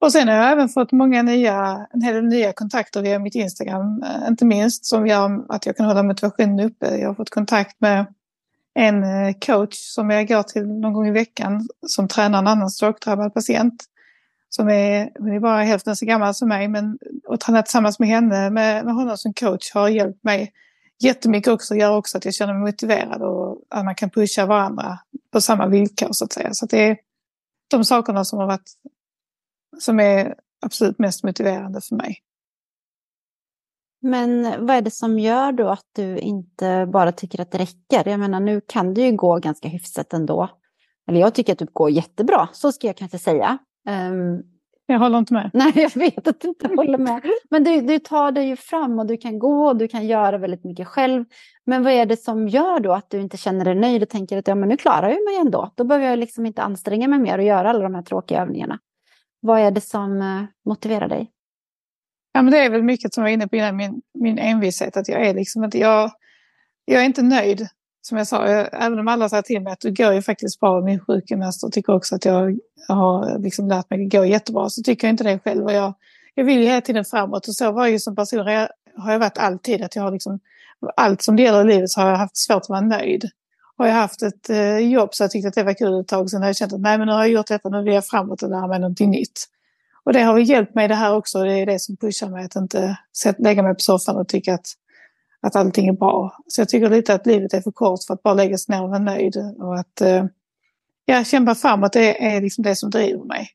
[0.00, 3.34] Och sen har jag även fått många nya, en hel del nya kontakter via mitt
[3.34, 6.96] Instagram, eh, inte minst som gör att jag kan hålla motivationen uppe.
[6.96, 8.06] Jag har fått kontakt med
[8.74, 12.70] en eh, coach som jag går till någon gång i veckan som tränar en annan
[12.70, 13.84] strokedrabbad patient.
[14.48, 18.08] Som är, hon är bara hälften så gammal som mig men att träna tillsammans med
[18.08, 20.52] henne, med, med honom som coach har hjälpt mig
[21.02, 21.74] jättemycket också.
[21.74, 24.98] Gör också att jag känner mig motiverad och att man kan pusha varandra
[25.32, 26.48] på samma villkor så att säga.
[26.52, 26.96] Så det är
[27.70, 28.72] de sakerna som har varit
[29.78, 32.18] som är absolut mest motiverande för mig.
[34.02, 38.10] Men vad är det som gör då att du inte bara tycker att det räcker?
[38.10, 40.48] Jag menar, nu kan det ju gå ganska hyfsat ändå.
[41.08, 43.58] Eller jag tycker att det går jättebra, så ska jag kanske säga.
[43.88, 44.42] Um,
[44.86, 45.50] jag håller inte med.
[45.54, 47.22] Nej, jag vet att du inte håller med.
[47.50, 50.38] Men du, du tar dig ju fram och du kan gå och du kan göra
[50.38, 51.24] väldigt mycket själv.
[51.66, 54.38] Men vad är det som gör då att du inte känner dig nöjd och tänker
[54.38, 55.72] att ja, men nu klarar jag mig ändå.
[55.74, 58.78] Då behöver jag liksom inte anstränga mig mer och göra alla de här tråkiga övningarna.
[59.46, 61.30] Vad är det som eh, motiverar dig?
[62.32, 64.96] Ja, men det är väl mycket som jag var inne på innan, min, min envishet.
[64.96, 66.10] Att jag är liksom inte, jag,
[66.84, 67.68] jag är inte nöjd.
[68.02, 70.60] Som jag sa, jag, även om alla säger till mig att du går ju faktiskt
[70.60, 74.70] bra, min sjukgymnast och tycker också att jag har liksom lärt mig att gå jättebra,
[74.70, 75.64] så tycker jag inte det själv.
[75.64, 75.94] Och jag,
[76.34, 79.12] jag vill ju hela tiden framåt och så var jag ju som person, jag, har
[79.12, 79.82] jag varit alltid.
[79.82, 80.40] Att jag har liksom,
[80.96, 83.24] allt som det gäller i livet så har jag haft svårt att vara nöjd.
[83.78, 86.30] Har jag haft ett eh, jobb så jag tyckte att det var kul ett tag,
[86.30, 88.06] sen har jag känt att nej men nu har jag gjort detta, nu vill jag
[88.06, 89.48] framåt och lära mig någonting nytt.
[90.04, 91.44] Och det har hjälpt mig det här också.
[91.44, 92.98] Det är det som pushar mig att inte
[93.38, 94.66] lägga mig på soffan och tycka att,
[95.40, 96.38] att allting är bra.
[96.48, 98.82] Så jag tycker lite att livet är för kort för att bara lägga sig ner
[98.82, 99.36] och vara nöjd.
[99.58, 100.24] Och att eh,
[101.04, 103.48] ja, kämpa framåt, det är liksom det som driver mig.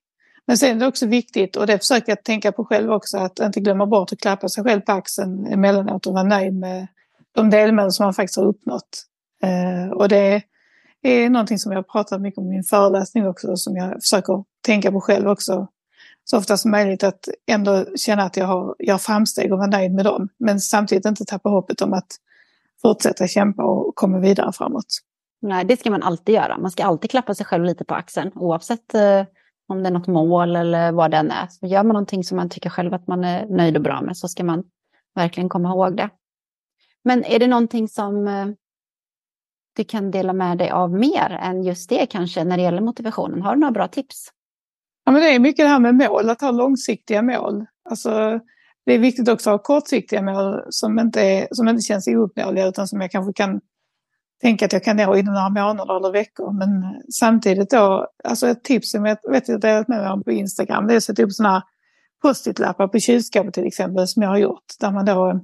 [0.45, 3.39] Men sen är det också viktigt, och det försöker jag tänka på själv också, att
[3.39, 6.87] inte glömma bort att klappa sig själv på axeln emellanåt och vara nöjd med
[7.31, 9.05] de delmål som man faktiskt har uppnått.
[9.43, 10.43] Eh, och det
[11.01, 14.91] är någonting som jag pratat mycket om i min föreläsning också, som jag försöker tänka
[14.91, 15.67] på själv också
[16.29, 19.91] så ofta som möjligt att ändå känna att jag har, gör framsteg och vara nöjd
[19.91, 20.29] med dem.
[20.37, 22.07] Men samtidigt inte tappa hoppet om att
[22.81, 24.85] fortsätta kämpa och komma vidare framåt.
[25.41, 26.57] Nej, det ska man alltid göra.
[26.57, 29.25] Man ska alltid klappa sig själv lite på axeln oavsett eh,
[29.67, 31.47] om det är något mål eller vad det än är.
[31.47, 34.17] Så gör man någonting som man tycker själv att man är nöjd och bra med
[34.17, 34.63] så ska man
[35.15, 36.09] verkligen komma ihåg det.
[37.03, 38.47] Men är det någonting som eh,
[39.79, 43.41] du kan dela med dig av mer än just det kanske när det gäller motivationen?
[43.41, 44.27] Har du några bra tips?
[45.05, 47.65] Ja, men det är mycket det här med mål, att ha långsiktiga mål.
[47.89, 48.39] Alltså,
[48.85, 52.67] det är viktigt också att ha kortsiktiga mål som inte, är, som inte känns ouppnåeliga
[52.67, 53.61] utan som jag kanske kan
[54.41, 56.51] tänka att jag kan nå inom några månader eller veckor.
[56.51, 60.23] Men samtidigt då, alltså ett tips som jag vet att jag delat med mig om
[60.23, 61.63] på Instagram, det är att sätta upp sådana här
[62.21, 64.65] post-it-lappar på kylskåpet till exempel som jag har gjort.
[64.79, 65.39] Där man då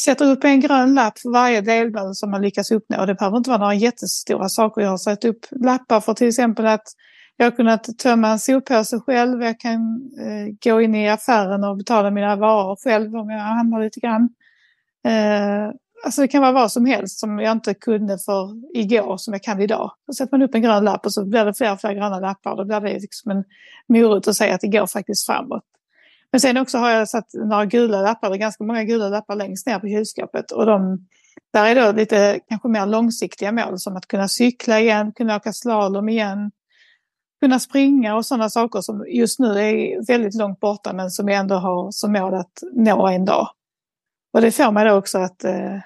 [0.00, 3.06] sätter upp en grön lapp för varje delmål som man lyckas uppnå.
[3.06, 4.82] Det behöver inte vara några jättestora saker.
[4.82, 6.86] Jag har satt upp lappar för till exempel att
[7.36, 9.42] jag har kunnat tömma en soppåse själv.
[9.42, 13.80] Jag kan eh, gå in i affären och betala mina varor själv om jag handlar
[13.80, 14.28] lite grann.
[15.06, 15.74] Eh,
[16.04, 19.42] alltså det kan vara vad som helst som jag inte kunde för igår som jag
[19.42, 19.92] kan idag.
[20.06, 22.20] Då sätter man upp en grön lapp och så blir det fler och fler gröna
[22.20, 22.56] lappar.
[22.56, 23.44] Då blir det liksom en
[23.86, 25.64] morot att säga att det går faktiskt framåt.
[26.32, 29.36] Men sen också har jag satt några gula lappar, det är ganska många gula lappar
[29.36, 30.50] längst ner på kylskåpet.
[30.50, 31.06] Och de,
[31.52, 35.52] där är då lite kanske mer långsiktiga mål som att kunna cykla igen, kunna åka
[35.52, 36.50] slalom igen,
[37.42, 41.38] kunna springa och sådana saker som just nu är väldigt långt borta men som jag
[41.38, 43.48] ändå har som mål att nå en dag.
[44.32, 45.76] Och det får mig då också att, eh,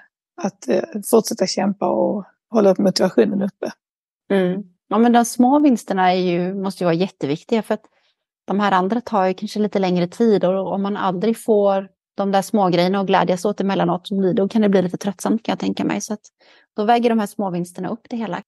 [0.41, 3.71] att eh, fortsätta kämpa och hålla upp motivationen uppe.
[4.29, 4.63] Mm.
[4.87, 7.85] Ja, men de små vinsterna är ju, måste ju vara jätteviktiga för att
[8.47, 12.31] de här andra tar ju kanske lite längre tid och om man aldrig får de
[12.31, 15.59] där små grejerna och glädjas åt emellanåt, då kan det bli lite tröttsamt kan jag
[15.59, 16.01] tänka mig.
[16.01, 16.21] Så att
[16.75, 18.41] då väger de här små vinsterna upp det hela.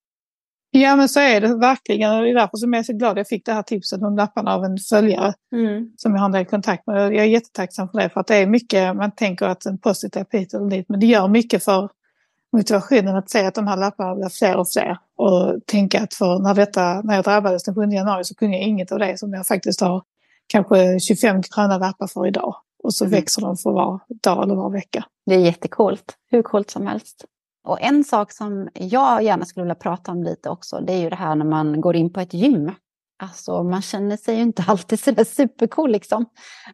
[0.72, 3.18] Ja men så är det verkligen och det är därför som jag är så glad
[3.18, 5.92] jag fick det här tipset om lapparna av en följare mm.
[5.98, 7.14] som jag har en del kontakt med.
[7.14, 10.26] Jag är jättetacksam för det för att det är mycket, man tänker att en positiv
[10.32, 11.90] hit eller dit men det gör mycket för
[12.54, 14.98] motivationen att se att de här lapparna blir fler och fler.
[15.20, 18.66] Och tänka att för när, detta, när jag drabbades den 7 januari så kunde jag
[18.66, 20.04] inget av det som jag faktiskt har
[20.48, 22.56] kanske 25 gröna lappar för idag.
[22.84, 23.12] Och så mm.
[23.12, 25.06] växer de för var dag eller var vecka.
[25.26, 27.26] Det är jättekult, hur coolt som helst.
[27.68, 31.10] Och en sak som jag gärna skulle vilja prata om lite också, det är ju
[31.10, 32.72] det här när man går in på ett gym.
[33.24, 36.26] Alltså man känner sig ju inte alltid sådär supercool liksom.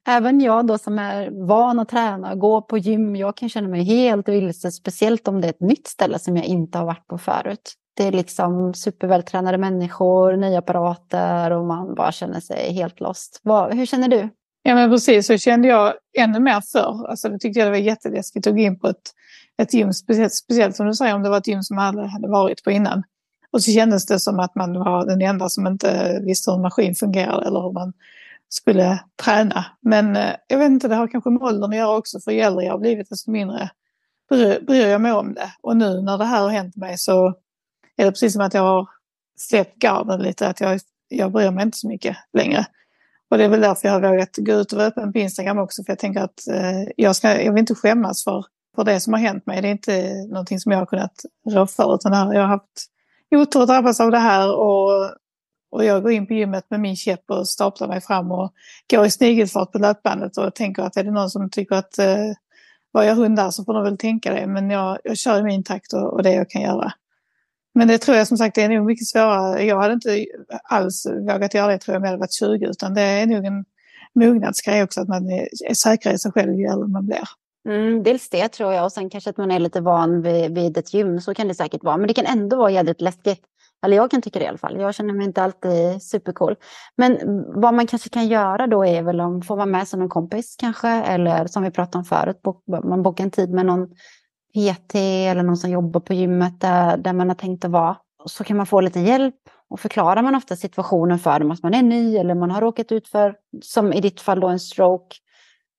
[0.08, 3.68] Även jag då som är van att träna och gå på gym, jag kan känna
[3.68, 7.08] mig helt vilse, speciellt om det är ett nytt ställe som jag inte har varit
[7.08, 7.76] på förut.
[7.98, 13.40] Det är liksom supervältränade människor, nya apparater och man bara känner sig helt lost.
[13.44, 14.30] Vad, hur känner du?
[14.64, 17.10] Ja men precis, så kände jag ännu mer förr.
[17.10, 19.12] Alltså då tyckte jag det var jätteläskigt att gå in på ett
[19.58, 22.10] ett gym, speciellt, speciellt som du säger om det var ett gym som jag aldrig
[22.10, 23.04] hade varit på innan.
[23.52, 26.62] Och så kändes det som att man var den enda som inte visste hur en
[26.62, 27.94] maskin fungerade eller hur man
[28.50, 29.66] skulle träna.
[29.82, 32.20] Men eh, jag vet inte, det har kanske med åldern att göra också.
[32.20, 33.70] För ju äldre jag har blivit desto mindre
[34.68, 35.52] bryr jag mig om det.
[35.62, 37.34] Och nu när det här har hänt mig så
[37.98, 38.90] är det precis som att jag har
[39.38, 40.48] släppt garden lite.
[40.48, 42.66] Att jag, jag bryr mig inte så mycket längre.
[43.30, 45.58] Och det är väl därför jag har vågat gå ut och vara öppen på Instagram
[45.58, 45.84] också.
[45.84, 49.14] För jag tänker att eh, jag, ska, jag vill inte skämmas för för det som
[49.14, 49.62] har hänt mig.
[49.62, 52.86] Det är inte någonting som jag har kunnat rå för utan jag har haft
[53.36, 55.12] otur att drabbas av det här och,
[55.72, 58.54] och jag går in på gymmet med min käpp och staplar mig fram och
[58.92, 62.32] går i snigelfart på löpbandet och tänker att är det någon som tycker att eh,
[62.92, 64.48] vad jag hundar så får de väl tänka det.
[64.48, 66.94] Men jag, jag kör i min takt och, och det jag kan göra.
[67.76, 69.64] Men det tror jag som sagt det är nog mycket svårare.
[69.64, 70.26] Jag hade inte
[70.64, 73.46] alls vågat göra det tror jag om jag hade varit 20 utan det är nog
[73.46, 73.66] en
[74.16, 77.24] mognadsgrej också att man är, säkrare i sig själv ju äldre man blir.
[77.70, 80.78] Mm, dels det tror jag och sen kanske att man är lite van vid, vid
[80.78, 81.22] ett gym.
[81.22, 81.98] Så kan det säkert vara.
[81.98, 83.42] Men det kan ändå vara jädrigt läskigt.
[83.86, 84.80] Eller jag kan tycka det i alla fall.
[84.80, 86.56] Jag känner mig inte alltid supercool.
[86.98, 87.18] Men
[87.62, 90.56] vad man kanske kan göra då är väl om får vara med som en kompis
[90.60, 90.88] kanske.
[90.88, 92.42] Eller som vi pratade om förut,
[92.84, 93.88] man bokar en tid med någon
[94.56, 97.98] PT eller någon som jobbar på gymmet där, där man har tänkt att vara.
[98.26, 99.36] Så kan man få lite hjälp
[99.70, 102.92] och förklarar man ofta situationen för dem att man är ny eller man har råkat
[102.92, 105.16] ut för, som i ditt fall då, en stroke.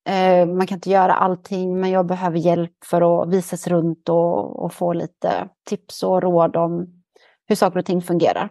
[0.09, 4.65] Eh, man kan inte göra allting men jag behöver hjälp för att visas runt och,
[4.65, 6.87] och få lite tips och råd om
[7.49, 8.49] hur saker och ting fungerar.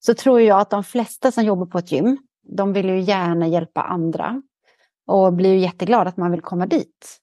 [0.00, 2.18] Så tror jag att de flesta som jobbar på ett gym,
[2.56, 4.42] de vill ju gärna hjälpa andra
[5.06, 7.20] och blir ju jätteglada att man vill komma dit.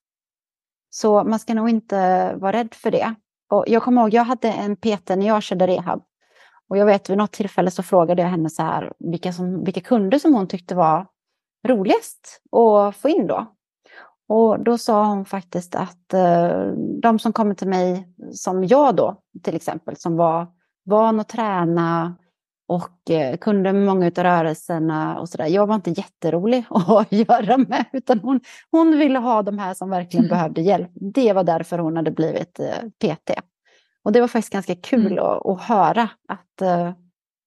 [0.93, 3.15] Så man ska nog inte vara rädd för det.
[3.49, 6.03] Och jag kommer ihåg, jag hade en PT när jag körde rehab.
[6.69, 9.81] Och jag vet vid något tillfälle så frågade jag henne så här, vilka, som, vilka
[9.81, 11.07] kunder som hon tyckte var
[11.67, 13.45] roligast att få in då.
[14.29, 16.61] Och då sa hon faktiskt att eh,
[17.01, 20.47] de som kommer till mig, som jag då till exempel, som var
[20.85, 22.15] van att träna
[22.71, 25.47] och eh, kunde många av rörelserna och sådär.
[25.47, 28.39] Jag var inte jätterolig att göra med, utan hon,
[28.71, 30.37] hon ville ha de här som verkligen mm.
[30.37, 30.91] behövde hjälp.
[30.93, 33.31] Det var därför hon hade blivit eh, PT.
[34.03, 35.23] Och det var faktiskt ganska kul mm.
[35.23, 36.91] att, att, höra att eh,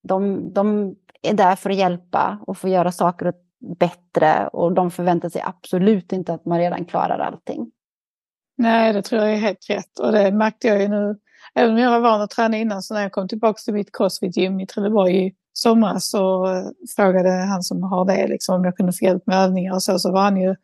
[0.09, 3.33] de, de är där för att hjälpa och få göra saker
[3.79, 7.71] bättre och de förväntar sig absolut inte att man redan klarar allting.
[8.57, 11.17] Nej, det tror jag är helt rätt och det märkte jag ju nu
[11.55, 13.93] även om jag var van att träna innan så när jag kom tillbaka till mitt
[13.93, 16.65] crossfit-gym i Trelleborg i somras så eh,
[16.97, 19.99] frågade han som har det liksom, om jag kunde få hjälp med övningar och så,
[19.99, 20.55] så var han ju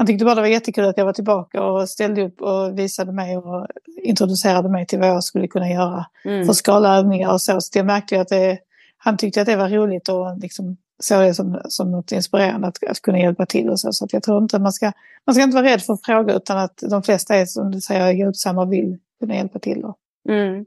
[0.00, 3.12] han tyckte bara det var jättekul att jag var tillbaka och ställde upp och visade
[3.12, 3.66] mig och
[4.02, 6.46] introducerade mig till vad jag skulle kunna göra mm.
[6.46, 7.60] för skalaövningar och så.
[7.60, 8.58] Så jag märkte att det,
[8.98, 12.84] han tyckte att det var roligt och liksom såg det som, som något inspirerande att,
[12.88, 13.92] att kunna hjälpa till och så.
[13.92, 14.92] Så jag tror inte man ska,
[15.26, 17.80] man ska inte vara rädd för att fråga utan att de flesta är som du
[17.80, 19.80] säger hjälpsamma och vill kunna hjälpa till.
[19.80, 19.94] Då.
[20.28, 20.64] Mm.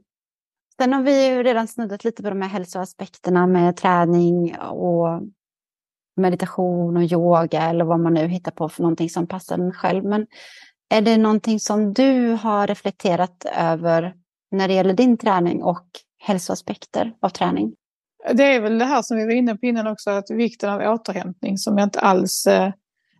[0.80, 5.22] Sen har vi ju redan snuddat lite på de här hälsoaspekterna med träning och
[6.16, 10.04] meditation och yoga eller vad man nu hittar på för någonting som passar en själv.
[10.04, 10.26] Men
[10.90, 14.14] är det någonting som du har reflekterat över
[14.50, 15.86] när det gäller din träning och
[16.18, 17.74] hälsoaspekter av träning?
[18.32, 20.80] Det är väl det här som vi var inne på innan också, att vikten av
[20.80, 22.72] återhämtning som jag inte alls eh,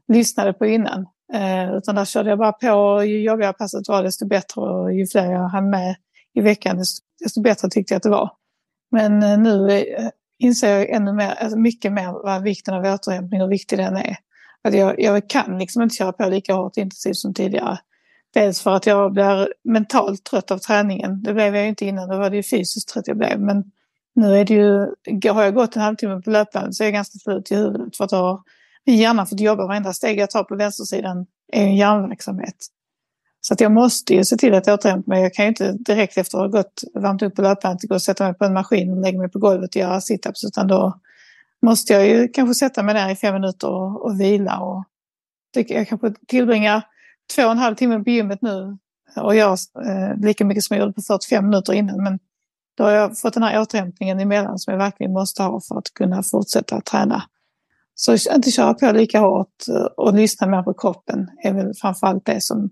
[0.09, 1.07] lyssnade på innan.
[1.35, 5.07] Eh, utan där körde jag bara på, ju jobbigare passet var desto bättre och ju
[5.07, 5.97] fler jag hann med
[6.35, 6.85] i veckan,
[7.23, 8.31] desto bättre tyckte jag att det var.
[8.91, 10.09] Men eh, nu eh,
[10.39, 13.97] inser jag ännu mer, alltså mycket mer vad vikten av återhämtning och hur viktig den
[13.97, 14.17] är.
[14.63, 17.79] Att jag, jag kan liksom inte köra på lika hårt intensivt som tidigare.
[18.35, 21.23] Dels för att jag blir mentalt trött av träningen.
[21.23, 23.41] Det blev jag ju inte innan, då var det ju fysiskt trött jag blev.
[23.41, 23.65] Men
[24.15, 24.79] nu är det ju,
[25.33, 27.97] har jag gått en halvtimme på löpbandet så är jag ganska slut i huvudet.
[27.97, 28.45] För att ha
[28.87, 32.57] min hjärna fått jobba, varenda steg jag tar på vänstersidan är en hjärnverksamhet.
[33.47, 35.23] Så att jag måste ju se till att återhämta mig.
[35.23, 38.03] Jag kan ju inte direkt efter att ha gått varmt upp på löpbandet gå och
[38.03, 40.45] sätta mig på en maskin och lägga mig på golvet och göra situps.
[40.45, 41.01] Utan då
[41.63, 44.59] måste jag ju kanske sätta mig där i fem minuter och, och vila.
[44.59, 44.85] Och
[45.55, 46.83] jag kanske tillbringar
[47.35, 48.79] två och en halv timme på gymmet nu
[49.17, 49.53] och gör
[49.87, 52.03] eh, lika mycket som jag gjorde på 45 minuter innan.
[52.03, 52.19] Men
[52.77, 55.95] då har jag fått den här återhämtningen emellan som jag verkligen måste ha för att
[55.95, 57.23] kunna fortsätta träna.
[57.95, 59.65] Så inte köra på lika hårt
[59.97, 62.71] och lyssna mer på kroppen är väl framförallt det som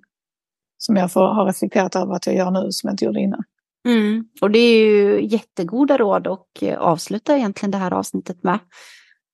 [0.82, 3.44] som jag får, har reflekterat över att jag gör nu som jag inte gjorde innan.
[3.88, 4.24] Mm.
[4.40, 8.58] Och det är ju jättegoda råd och avsluta egentligen det här avsnittet med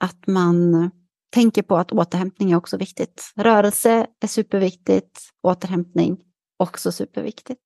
[0.05, 0.91] att man
[1.35, 3.33] tänker på att återhämtning är också viktigt.
[3.37, 6.19] Rörelse är superviktigt, återhämtning
[6.59, 7.61] också superviktigt.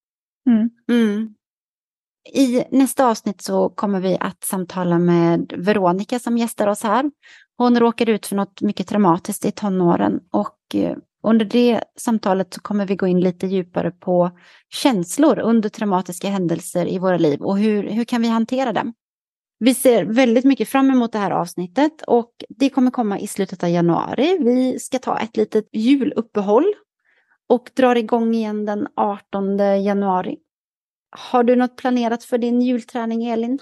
[0.46, 0.70] Mm.
[0.90, 1.34] Mm.
[2.34, 7.10] I nästa avsnitt så kommer vi att samtala med Veronica som gästar oss här.
[7.56, 10.58] Hon råkade ut för något mycket traumatiskt i tonåren och
[11.22, 14.30] under det samtalet så kommer vi gå in lite djupare på
[14.68, 18.94] känslor under traumatiska händelser i våra liv och hur, hur kan vi hantera dem?
[19.58, 23.62] Vi ser väldigt mycket fram emot det här avsnittet och det kommer komma i slutet
[23.62, 24.38] av januari.
[24.40, 26.74] Vi ska ta ett litet juluppehåll
[27.48, 30.36] och drar igång igen den 18 januari.
[31.10, 33.58] Har du något planerat för din julträning, Elin?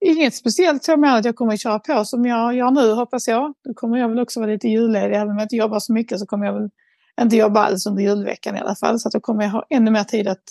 [0.00, 3.28] Inget speciellt så med att jag kommer att köra på som jag gör nu hoppas
[3.28, 3.54] jag.
[3.64, 5.16] Då kommer jag väl också vara lite julledig.
[5.16, 6.70] Även om jag inte jobbar så mycket så kommer jag väl
[7.20, 9.00] inte jobba alls under julveckan i alla fall.
[9.00, 10.44] Så att då kommer jag ha ännu mer tid att,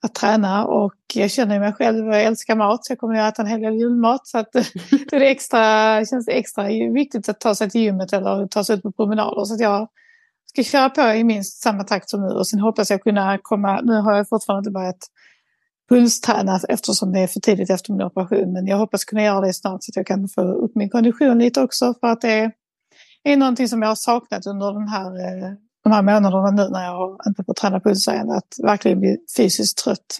[0.00, 3.42] att träna och jag känner mig själv, jag älskar mat så jag kommer att äta
[3.42, 4.26] en hel del julmat.
[4.26, 4.52] Så att
[5.10, 8.82] det är extra, känns extra viktigt att ta sig till gymmet eller ta sig ut
[8.82, 9.44] på promenader.
[9.44, 9.88] Så att jag
[10.46, 13.80] ska köra på i minst samma takt som nu och sen hoppas jag kunna komma,
[13.80, 14.98] nu har jag fortfarande inte börjat
[15.88, 19.54] pulsträna eftersom det är för tidigt efter min operation men jag hoppas kunna göra det
[19.54, 22.52] snart så att jag kan få upp min kondition lite också för att det
[23.22, 25.52] är någonting som jag har saknat under den här, eh,
[25.84, 28.36] de här månaderna nu när jag inte får träna pulshöjande.
[28.36, 30.18] att verkligen bli fysiskt trött.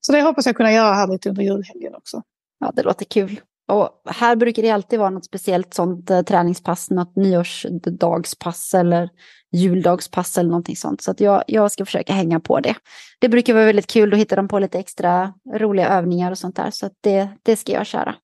[0.00, 2.22] Så det hoppas jag kunna göra här lite under julhelgen också.
[2.58, 3.40] Ja, det låter kul.
[3.68, 9.08] Och här brukar det alltid vara något speciellt sånt eh, träningspass, något nyårsdagspass eller
[9.52, 11.02] juldagspass eller någonting sånt.
[11.02, 12.74] Så att jag, jag ska försöka hänga på det.
[13.18, 16.56] Det brukar vara väldigt kul, då hittar de på lite extra roliga övningar och sånt
[16.56, 16.70] där.
[16.70, 18.14] Så att det, det ska jag köra.